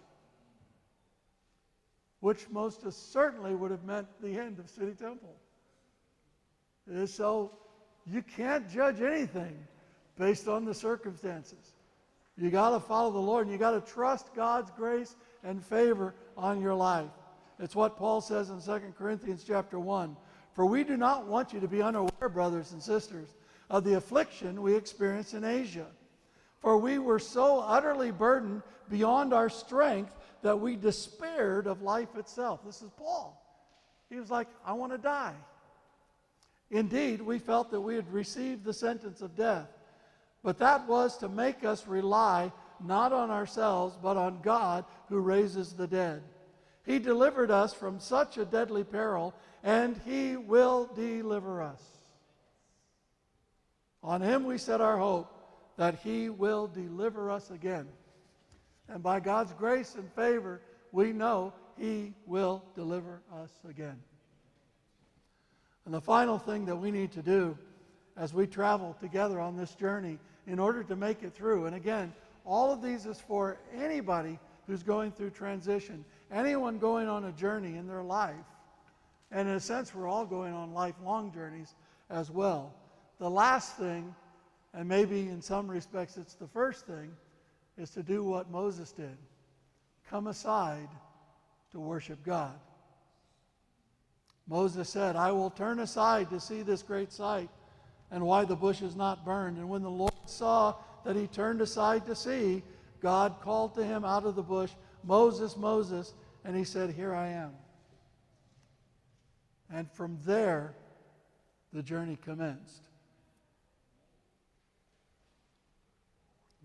which 2.19 2.49
most 2.49 2.89
certainly 2.91 3.55
would 3.55 3.71
have 3.71 3.83
meant 3.83 4.07
the 4.21 4.37
end 4.37 4.59
of 4.59 4.69
City 4.69 4.93
Temple. 4.93 5.35
Uh, 6.93 7.05
so 7.05 7.51
you 8.05 8.21
can't 8.21 8.69
judge 8.69 9.01
anything 9.01 9.57
based 10.17 10.47
on 10.47 10.65
the 10.65 10.73
circumstances. 10.73 11.75
You 12.37 12.49
got 12.49 12.71
to 12.71 12.79
follow 12.79 13.11
the 13.11 13.19
Lord 13.19 13.45
and 13.45 13.53
you 13.53 13.59
got 13.59 13.71
to 13.71 13.93
trust 13.93 14.33
God's 14.33 14.71
grace 14.71 15.15
and 15.43 15.63
favor 15.63 16.15
on 16.37 16.61
your 16.61 16.73
life. 16.73 17.11
It's 17.59 17.75
what 17.75 17.97
Paul 17.97 18.21
says 18.21 18.49
in 18.49 18.61
2 18.61 18.93
Corinthians 18.97 19.43
chapter 19.45 19.77
1. 19.79 20.15
For 20.59 20.65
we 20.65 20.83
do 20.83 20.97
not 20.97 21.25
want 21.25 21.53
you 21.53 21.61
to 21.61 21.69
be 21.69 21.81
unaware, 21.81 22.27
brothers 22.27 22.73
and 22.73 22.83
sisters, 22.83 23.29
of 23.69 23.85
the 23.85 23.93
affliction 23.93 24.61
we 24.61 24.75
experienced 24.75 25.33
in 25.33 25.45
Asia. 25.45 25.85
For 26.59 26.77
we 26.77 26.99
were 26.99 27.17
so 27.17 27.61
utterly 27.61 28.11
burdened 28.11 28.63
beyond 28.89 29.33
our 29.33 29.47
strength 29.47 30.11
that 30.41 30.59
we 30.59 30.75
despaired 30.75 31.65
of 31.65 31.81
life 31.81 32.17
itself. 32.17 32.59
This 32.65 32.81
is 32.81 32.89
Paul. 32.97 33.41
He 34.09 34.19
was 34.19 34.29
like, 34.29 34.49
I 34.65 34.73
want 34.73 34.91
to 34.91 34.97
die. 34.97 35.35
Indeed, 36.71 37.21
we 37.21 37.39
felt 37.39 37.71
that 37.71 37.79
we 37.79 37.95
had 37.95 38.11
received 38.11 38.65
the 38.65 38.73
sentence 38.73 39.21
of 39.21 39.37
death, 39.37 39.69
but 40.43 40.59
that 40.59 40.85
was 40.89 41.17
to 41.19 41.29
make 41.29 41.63
us 41.63 41.87
rely 41.87 42.51
not 42.85 43.13
on 43.13 43.31
ourselves, 43.31 43.97
but 44.03 44.17
on 44.17 44.41
God 44.41 44.83
who 45.07 45.19
raises 45.21 45.71
the 45.71 45.87
dead. 45.87 46.21
He 46.89 46.97
delivered 46.97 47.51
us 47.51 47.71
from 47.71 47.99
such 47.99 48.39
a 48.39 48.45
deadly 48.45 48.83
peril, 48.83 49.35
and 49.61 49.95
He 50.07 50.37
will 50.37 50.89
deliver 50.95 51.61
us. 51.61 51.83
On 54.01 54.19
Him 54.19 54.43
we 54.43 54.57
set 54.57 54.81
our 54.81 54.97
hope 54.97 55.31
that 55.77 55.99
He 55.99 56.29
will 56.29 56.65
deliver 56.65 57.29
us 57.29 57.51
again. 57.51 57.87
And 58.87 59.03
by 59.03 59.19
God's 59.19 59.53
grace 59.53 59.93
and 59.93 60.11
favor, 60.13 60.61
we 60.91 61.13
know 61.13 61.53
He 61.77 62.15
will 62.25 62.63
deliver 62.73 63.21
us 63.35 63.51
again. 63.69 64.01
And 65.85 65.93
the 65.93 66.01
final 66.01 66.39
thing 66.39 66.65
that 66.65 66.75
we 66.75 66.89
need 66.89 67.11
to 67.11 67.21
do 67.21 67.55
as 68.17 68.33
we 68.33 68.47
travel 68.47 68.97
together 68.99 69.39
on 69.39 69.55
this 69.55 69.75
journey 69.75 70.17
in 70.47 70.57
order 70.57 70.81
to 70.85 70.95
make 70.95 71.21
it 71.21 71.35
through, 71.35 71.67
and 71.67 71.75
again, 71.75 72.11
all 72.45 72.71
of 72.71 72.81
these 72.81 73.05
is 73.05 73.19
for 73.19 73.59
anybody 73.75 74.39
who's 74.65 74.81
going 74.81 75.11
through 75.11 75.29
transition, 75.29 76.03
anyone 76.31 76.77
going 76.77 77.07
on 77.07 77.25
a 77.25 77.31
journey 77.31 77.77
in 77.77 77.87
their 77.87 78.03
life. 78.03 78.35
And 79.31 79.47
in 79.47 79.55
a 79.55 79.59
sense, 79.59 79.93
we're 79.93 80.07
all 80.07 80.25
going 80.25 80.53
on 80.53 80.73
lifelong 80.73 81.31
journeys 81.31 81.75
as 82.09 82.31
well. 82.31 82.73
The 83.19 83.29
last 83.29 83.77
thing, 83.77 84.13
and 84.73 84.87
maybe 84.87 85.27
in 85.27 85.41
some 85.41 85.69
respects 85.69 86.17
it's 86.17 86.33
the 86.33 86.47
first 86.47 86.87
thing, 86.87 87.11
is 87.77 87.91
to 87.91 88.03
do 88.03 88.23
what 88.23 88.49
Moses 88.49 88.91
did 88.91 89.17
come 90.09 90.27
aside 90.27 90.89
to 91.71 91.79
worship 91.79 92.23
God. 92.25 92.59
Moses 94.47 94.89
said, 94.89 95.15
I 95.15 95.31
will 95.31 95.51
turn 95.51 95.79
aside 95.79 96.31
to 96.31 96.39
see 96.39 96.63
this 96.63 96.81
great 96.81 97.13
sight 97.13 97.49
and 98.09 98.25
why 98.25 98.45
the 98.45 98.55
bush 98.55 98.81
is 98.81 98.95
not 98.95 99.23
burned. 99.23 99.57
And 99.57 99.69
when 99.69 99.83
the 99.83 99.89
Lord 99.91 100.11
saw 100.25 100.73
that 101.05 101.15
he 101.15 101.27
turned 101.27 101.61
aside 101.61 102.07
to 102.07 102.15
see, 102.15 102.63
God 102.99 103.35
called 103.41 103.75
to 103.75 103.85
him 103.85 104.03
out 104.03 104.25
of 104.25 104.35
the 104.35 104.41
bush, 104.41 104.71
Moses, 105.03 105.57
Moses, 105.57 106.13
and 106.43 106.55
he 106.55 106.63
said, 106.63 106.91
Here 106.91 107.13
I 107.13 107.29
am. 107.29 107.51
And 109.71 109.89
from 109.91 110.17
there, 110.25 110.73
the 111.73 111.83
journey 111.83 112.17
commenced. 112.21 112.83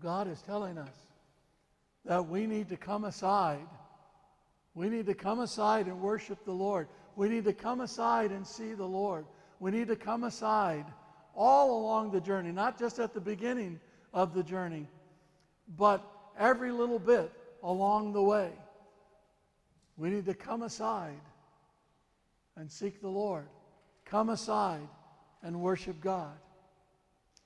God 0.01 0.27
is 0.27 0.41
telling 0.41 0.77
us 0.77 0.95
that 2.05 2.27
we 2.27 2.45
need 2.45 2.69
to 2.69 2.77
come 2.77 3.05
aside. 3.05 3.67
We 4.73 4.89
need 4.89 5.05
to 5.07 5.13
come 5.13 5.39
aside 5.39 5.87
and 5.87 6.01
worship 6.01 6.43
the 6.45 6.51
Lord. 6.51 6.87
We 7.15 7.29
need 7.29 7.45
to 7.45 7.53
come 7.53 7.81
aside 7.81 8.31
and 8.31 8.45
see 8.45 8.73
the 8.73 8.85
Lord. 8.85 9.25
We 9.59 9.71
need 9.71 9.87
to 9.87 9.95
come 9.95 10.23
aside 10.25 10.85
all 11.35 11.79
along 11.79 12.11
the 12.11 12.21
journey, 12.21 12.51
not 12.51 12.77
just 12.77 12.99
at 12.99 13.13
the 13.13 13.21
beginning 13.21 13.79
of 14.13 14.33
the 14.33 14.43
journey, 14.43 14.87
but 15.77 16.03
every 16.37 16.71
little 16.71 16.99
bit 16.99 17.31
along 17.65 18.13
the 18.13 18.21
way. 18.21 18.51
We 19.97 20.09
need 20.09 20.25
to 20.27 20.33
come 20.33 20.61
aside 20.61 21.19
and 22.55 22.71
seek 22.71 23.01
the 23.01 23.09
Lord. 23.09 23.47
Come 24.05 24.29
aside 24.29 24.87
and 25.43 25.59
worship 25.59 25.99
God. 25.99 26.37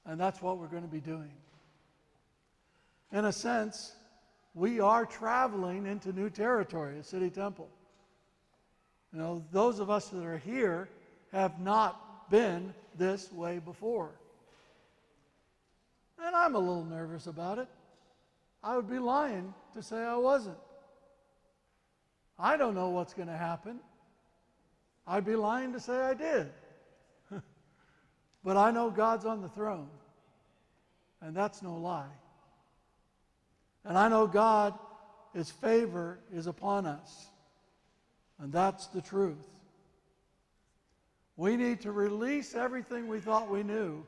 And 0.05 0.19
that's 0.19 0.41
what 0.41 0.57
we're 0.57 0.67
going 0.67 0.83
to 0.83 0.89
be 0.89 0.99
doing. 0.99 1.31
In 3.11 3.25
a 3.25 3.31
sense, 3.31 3.93
we 4.53 4.79
are 4.79 5.05
traveling 5.05 5.85
into 5.85 6.11
new 6.11 6.29
territory, 6.29 6.99
a 6.99 7.03
city 7.03 7.29
temple. 7.29 7.69
You 9.13 9.19
know, 9.19 9.43
those 9.51 9.79
of 9.79 9.89
us 9.89 10.09
that 10.09 10.23
are 10.23 10.37
here 10.37 10.89
have 11.31 11.59
not 11.59 12.29
been 12.29 12.73
this 12.97 13.31
way 13.31 13.59
before. 13.59 14.11
And 16.21 16.35
I'm 16.35 16.55
a 16.55 16.59
little 16.59 16.83
nervous 16.83 17.27
about 17.27 17.57
it. 17.57 17.67
I 18.63 18.75
would 18.75 18.89
be 18.89 18.99
lying 18.99 19.53
to 19.73 19.81
say 19.81 19.97
I 19.97 20.17
wasn't. 20.17 20.57
I 22.37 22.57
don't 22.57 22.75
know 22.75 22.89
what's 22.89 23.13
going 23.13 23.27
to 23.27 23.37
happen. 23.37 23.79
I'd 25.07 25.25
be 25.25 25.35
lying 25.35 25.73
to 25.73 25.79
say 25.79 25.93
I 25.93 26.13
did. 26.13 26.49
but 28.43 28.57
I 28.57 28.71
know 28.71 28.89
God's 28.89 29.25
on 29.25 29.41
the 29.41 29.49
throne, 29.49 29.89
and 31.21 31.35
that's 31.35 31.61
no 31.61 31.75
lie. 31.75 32.11
And 33.85 33.97
I 33.97 34.07
know 34.09 34.27
God, 34.27 34.77
His 35.33 35.49
favor 35.49 36.19
is 36.33 36.47
upon 36.47 36.85
us. 36.85 37.29
And 38.39 38.53
that's 38.53 38.87
the 38.87 39.01
truth. 39.01 39.47
We 41.35 41.57
need 41.57 41.81
to 41.81 41.91
release 41.91 42.55
everything 42.55 43.07
we 43.07 43.19
thought 43.19 43.49
we 43.49 43.63
knew 43.63 44.05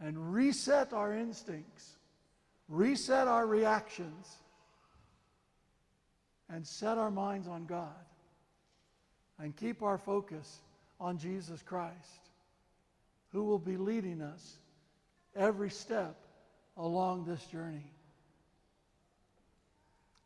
and 0.00 0.32
reset 0.32 0.92
our 0.92 1.14
instincts, 1.14 1.96
reset 2.70 3.28
our 3.28 3.46
reactions, 3.46 4.38
and 6.52 6.66
set 6.66 6.98
our 6.98 7.10
minds 7.10 7.46
on 7.46 7.64
God 7.64 7.88
and 9.38 9.56
keep 9.56 9.82
our 9.82 9.98
focus 9.98 10.60
on 11.00 11.16
Jesus 11.18 11.62
Christ, 11.62 12.28
who 13.32 13.44
will 13.44 13.58
be 13.58 13.76
leading 13.76 14.20
us 14.20 14.56
every 15.34 15.70
step 15.70 16.16
along 16.76 17.24
this 17.24 17.42
journey. 17.46 17.90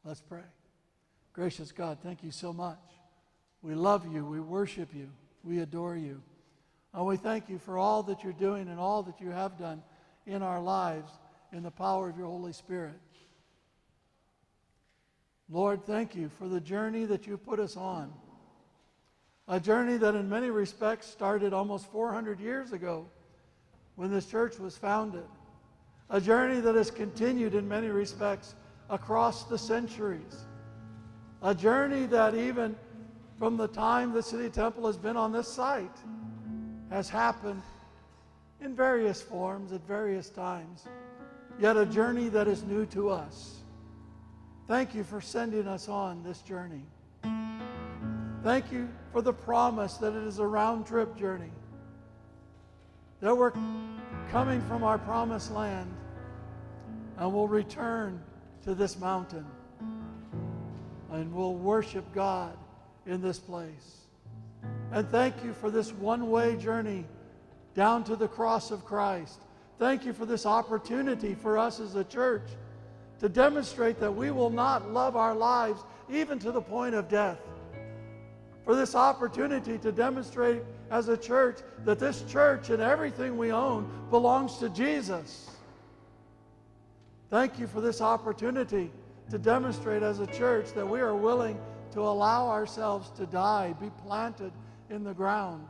Let's 0.05 0.21
pray. 0.21 0.43
Gracious 1.33 1.73
God, 1.73 1.99
thank 2.03 2.23
you 2.25 2.31
so 2.31 2.53
much. 2.53 2.79
We 3.63 3.75
love 3.75 4.13
you. 4.13 4.25
We 4.25 4.41
worship 4.41 4.89
you. 4.95 5.09
We 5.43 5.61
adore 5.61 5.97
you. 5.97 6.21
And 6.93 7.07
we 7.07 7.17
thank 7.17 7.49
you 7.49 7.59
for 7.59 7.79
all 7.79 8.03
that 8.05 8.23
you're 8.23 8.33
doing 8.33 8.69
and 8.69 8.79
all 8.79 9.03
that 9.05 9.21
you 9.21 9.31
have 9.31 9.59
done 9.59 9.83
in 10.27 10.43
our 10.43 10.61
lives 10.61 11.11
in 11.55 11.63
the 11.63 11.71
power 11.71 12.09
of 12.09 12.19
your 12.19 12.27
Holy 12.27 12.53
Spirit. 12.53 13.01
Lord, 15.49 15.85
thank 15.85 16.17
you 16.17 16.29
for 16.29 16.49
the 16.49 16.61
journey 16.61 17.05
that 17.05 17.27
you 17.27 17.37
put 17.37 17.61
us 17.61 17.77
on. 17.77 18.13
A 19.47 19.61
journey 19.61 19.97
that, 19.99 20.17
in 20.17 20.29
many 20.29 20.51
respects, 20.51 21.07
started 21.07 21.53
almost 21.53 21.91
400 21.93 22.41
years 22.41 22.73
ago 22.73 23.07
when 23.95 24.11
this 24.11 24.27
church 24.27 24.59
was 24.59 24.77
founded. 24.77 25.27
A 26.11 26.21
journey 26.21 26.61
that 26.61 26.75
has 26.75 26.91
continued, 26.91 27.55
in 27.55 27.69
many 27.69 27.89
respects, 27.89 28.57
across 28.91 29.45
the 29.45 29.59
centuries. 29.59 30.47
A 31.43 31.55
journey 31.55 32.07
that, 32.07 32.35
even 32.35 32.75
from 33.39 33.57
the 33.57 33.69
time 33.69 34.13
the 34.13 34.23
City 34.23 34.49
Temple 34.49 34.87
has 34.87 34.97
been 34.97 35.17
on 35.17 35.31
this 35.31 35.47
site, 35.47 35.99
has 36.91 37.09
happened 37.09 37.63
in 38.61 38.75
various 38.75 39.23
forms 39.23 39.73
at 39.73 39.87
various 39.87 40.31
times. 40.31 40.87
Yet 41.59 41.77
a 41.77 41.87
journey 41.87 42.29
that 42.31 42.49
is 42.49 42.63
new 42.65 42.87
to 42.87 43.11
us. 43.11 43.59
Thank 44.67 44.95
you 44.95 45.05
for 45.05 45.21
sending 45.21 45.69
us 45.69 45.89
on 45.89 46.23
this 46.23 46.41
journey. 46.41 46.85
Thank 48.43 48.73
you 48.73 48.89
for 49.13 49.23
the 49.23 49.33
promise 49.33 49.95
that 49.99 50.15
it 50.15 50.27
is 50.27 50.39
a 50.39 50.47
round 50.47 50.87
trip 50.87 51.17
journey. 51.17 51.53
That 53.21 53.37
we're 53.37 53.53
coming 54.31 54.61
from 54.63 54.85
our 54.85 54.99
promised 54.99 55.53
land 55.53 55.91
and 57.17 57.33
we'll 57.33 57.49
return 57.49 58.21
to 58.65 58.75
this 58.75 58.99
mountain 58.99 59.47
and 61.13 61.33
we'll 61.33 61.55
worship 61.55 62.05
God 62.13 62.57
in 63.07 63.21
this 63.21 63.39
place. 63.39 64.01
And 64.93 65.09
thank 65.09 65.43
you 65.45 65.53
for 65.53 65.71
this 65.71 65.93
one 65.93 66.31
way 66.31 66.57
journey 66.57 67.05
down 67.75 68.05
to 68.05 68.17
the 68.17 68.29
cross 68.29 68.71
of 68.71 68.85
Christ. 68.85 69.41
Thank 69.85 70.07
you 70.07 70.15
for 70.15 70.25
this 70.25 70.47
opportunity 70.47 71.35
for 71.35 71.59
us 71.59 71.79
as 71.79 71.95
a 71.95 72.05
church 72.05 72.49
to 73.19 73.29
demonstrate 73.29 74.01
that 74.01 74.11
we 74.11 74.31
will 74.31 74.49
not 74.49 74.91
love 74.91 75.15
our 75.15 75.35
lives 75.35 75.85
even 76.11 76.39
to 76.39 76.53
the 76.53 76.61
point 76.63 76.95
of 76.95 77.07
death. 77.07 77.37
For 78.65 78.75
this 78.75 78.95
opportunity 78.95 79.77
to 79.77 79.93
demonstrate 79.93 80.63
as 80.91 81.11
a 81.11 81.19
church 81.19 81.59
that 81.85 81.99
this 81.99 82.23
church 82.23 82.71
and 82.71 82.81
everything 82.81 83.37
we 83.37 83.53
own 83.53 83.87
belongs 84.09 84.57
to 84.61 84.71
Jesus. 84.71 85.51
Thank 87.29 87.59
you 87.59 87.67
for 87.67 87.83
this 87.83 88.01
opportunity 88.01 88.91
to 89.29 89.37
demonstrate 89.37 90.03
as 90.03 90.19
a 90.19 90.27
church 90.29 90.73
that 90.73 90.89
we 90.89 91.03
are 91.03 91.15
willing 91.15 91.61
to 91.93 92.01
allow 92.01 92.49
ourselves 92.49 93.11
to 93.19 93.27
die, 93.27 93.75
be 93.79 93.91
planted 94.07 94.53
in 94.89 95.05
the 95.05 95.13
ground, 95.13 95.69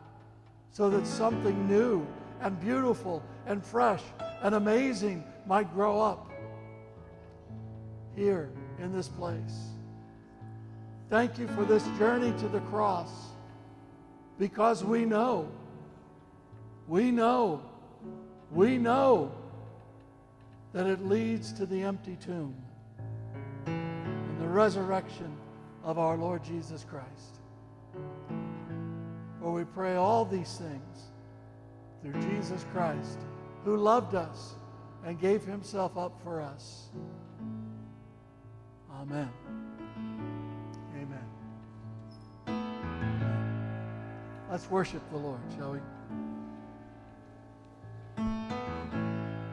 so 0.71 0.89
that 0.89 1.05
something 1.05 1.67
new 1.67 2.07
and 2.43 2.61
beautiful 2.61 3.21
and 3.47 3.65
fresh 3.65 4.03
and 4.43 4.55
amazing 4.55 5.25
might 5.47 5.73
grow 5.73 6.01
up 6.01 6.31
here 8.15 8.51
in 8.79 8.93
this 8.93 9.09
place. 9.09 9.69
Thank 11.11 11.39
you 11.39 11.49
for 11.49 11.65
this 11.65 11.87
journey 11.99 12.33
to 12.41 12.49
the 12.49 12.61
cross 12.61 13.11
because 14.39 14.83
we 14.85 15.05
know, 15.05 15.49
we 16.89 17.11
know, 17.11 17.63
we 18.51 18.79
know 18.79 19.33
that 20.73 20.87
it 20.87 21.05
leads 21.05 21.53
to 21.53 21.67
the 21.67 21.83
empty 21.83 22.17
tomb 22.17 22.55
and 23.67 24.41
the 24.41 24.49
resurrection 24.49 25.37
of 25.85 25.99
our 25.99 26.17
Lord 26.17 26.43
Jesus 26.43 26.85
Christ. 26.89 27.41
For 29.41 29.53
we 29.53 29.65
pray 29.65 29.97
all 29.97 30.25
these 30.25 30.57
things 30.57 31.11
through 32.03 32.21
Jesus 32.23 32.65
Christ, 32.73 33.19
who 33.65 33.77
loved 33.77 34.15
us 34.15 34.55
and 35.05 35.19
gave 35.19 35.45
himself 35.45 35.97
up 35.97 36.21
for 36.23 36.41
us. 36.41 36.89
Amen. 39.01 39.31
Amen. 40.97 41.27
Let's 44.51 44.71
worship 44.71 45.03
the 45.11 45.19
Lord, 45.19 45.41
shall 45.57 45.73
we? 45.73 45.81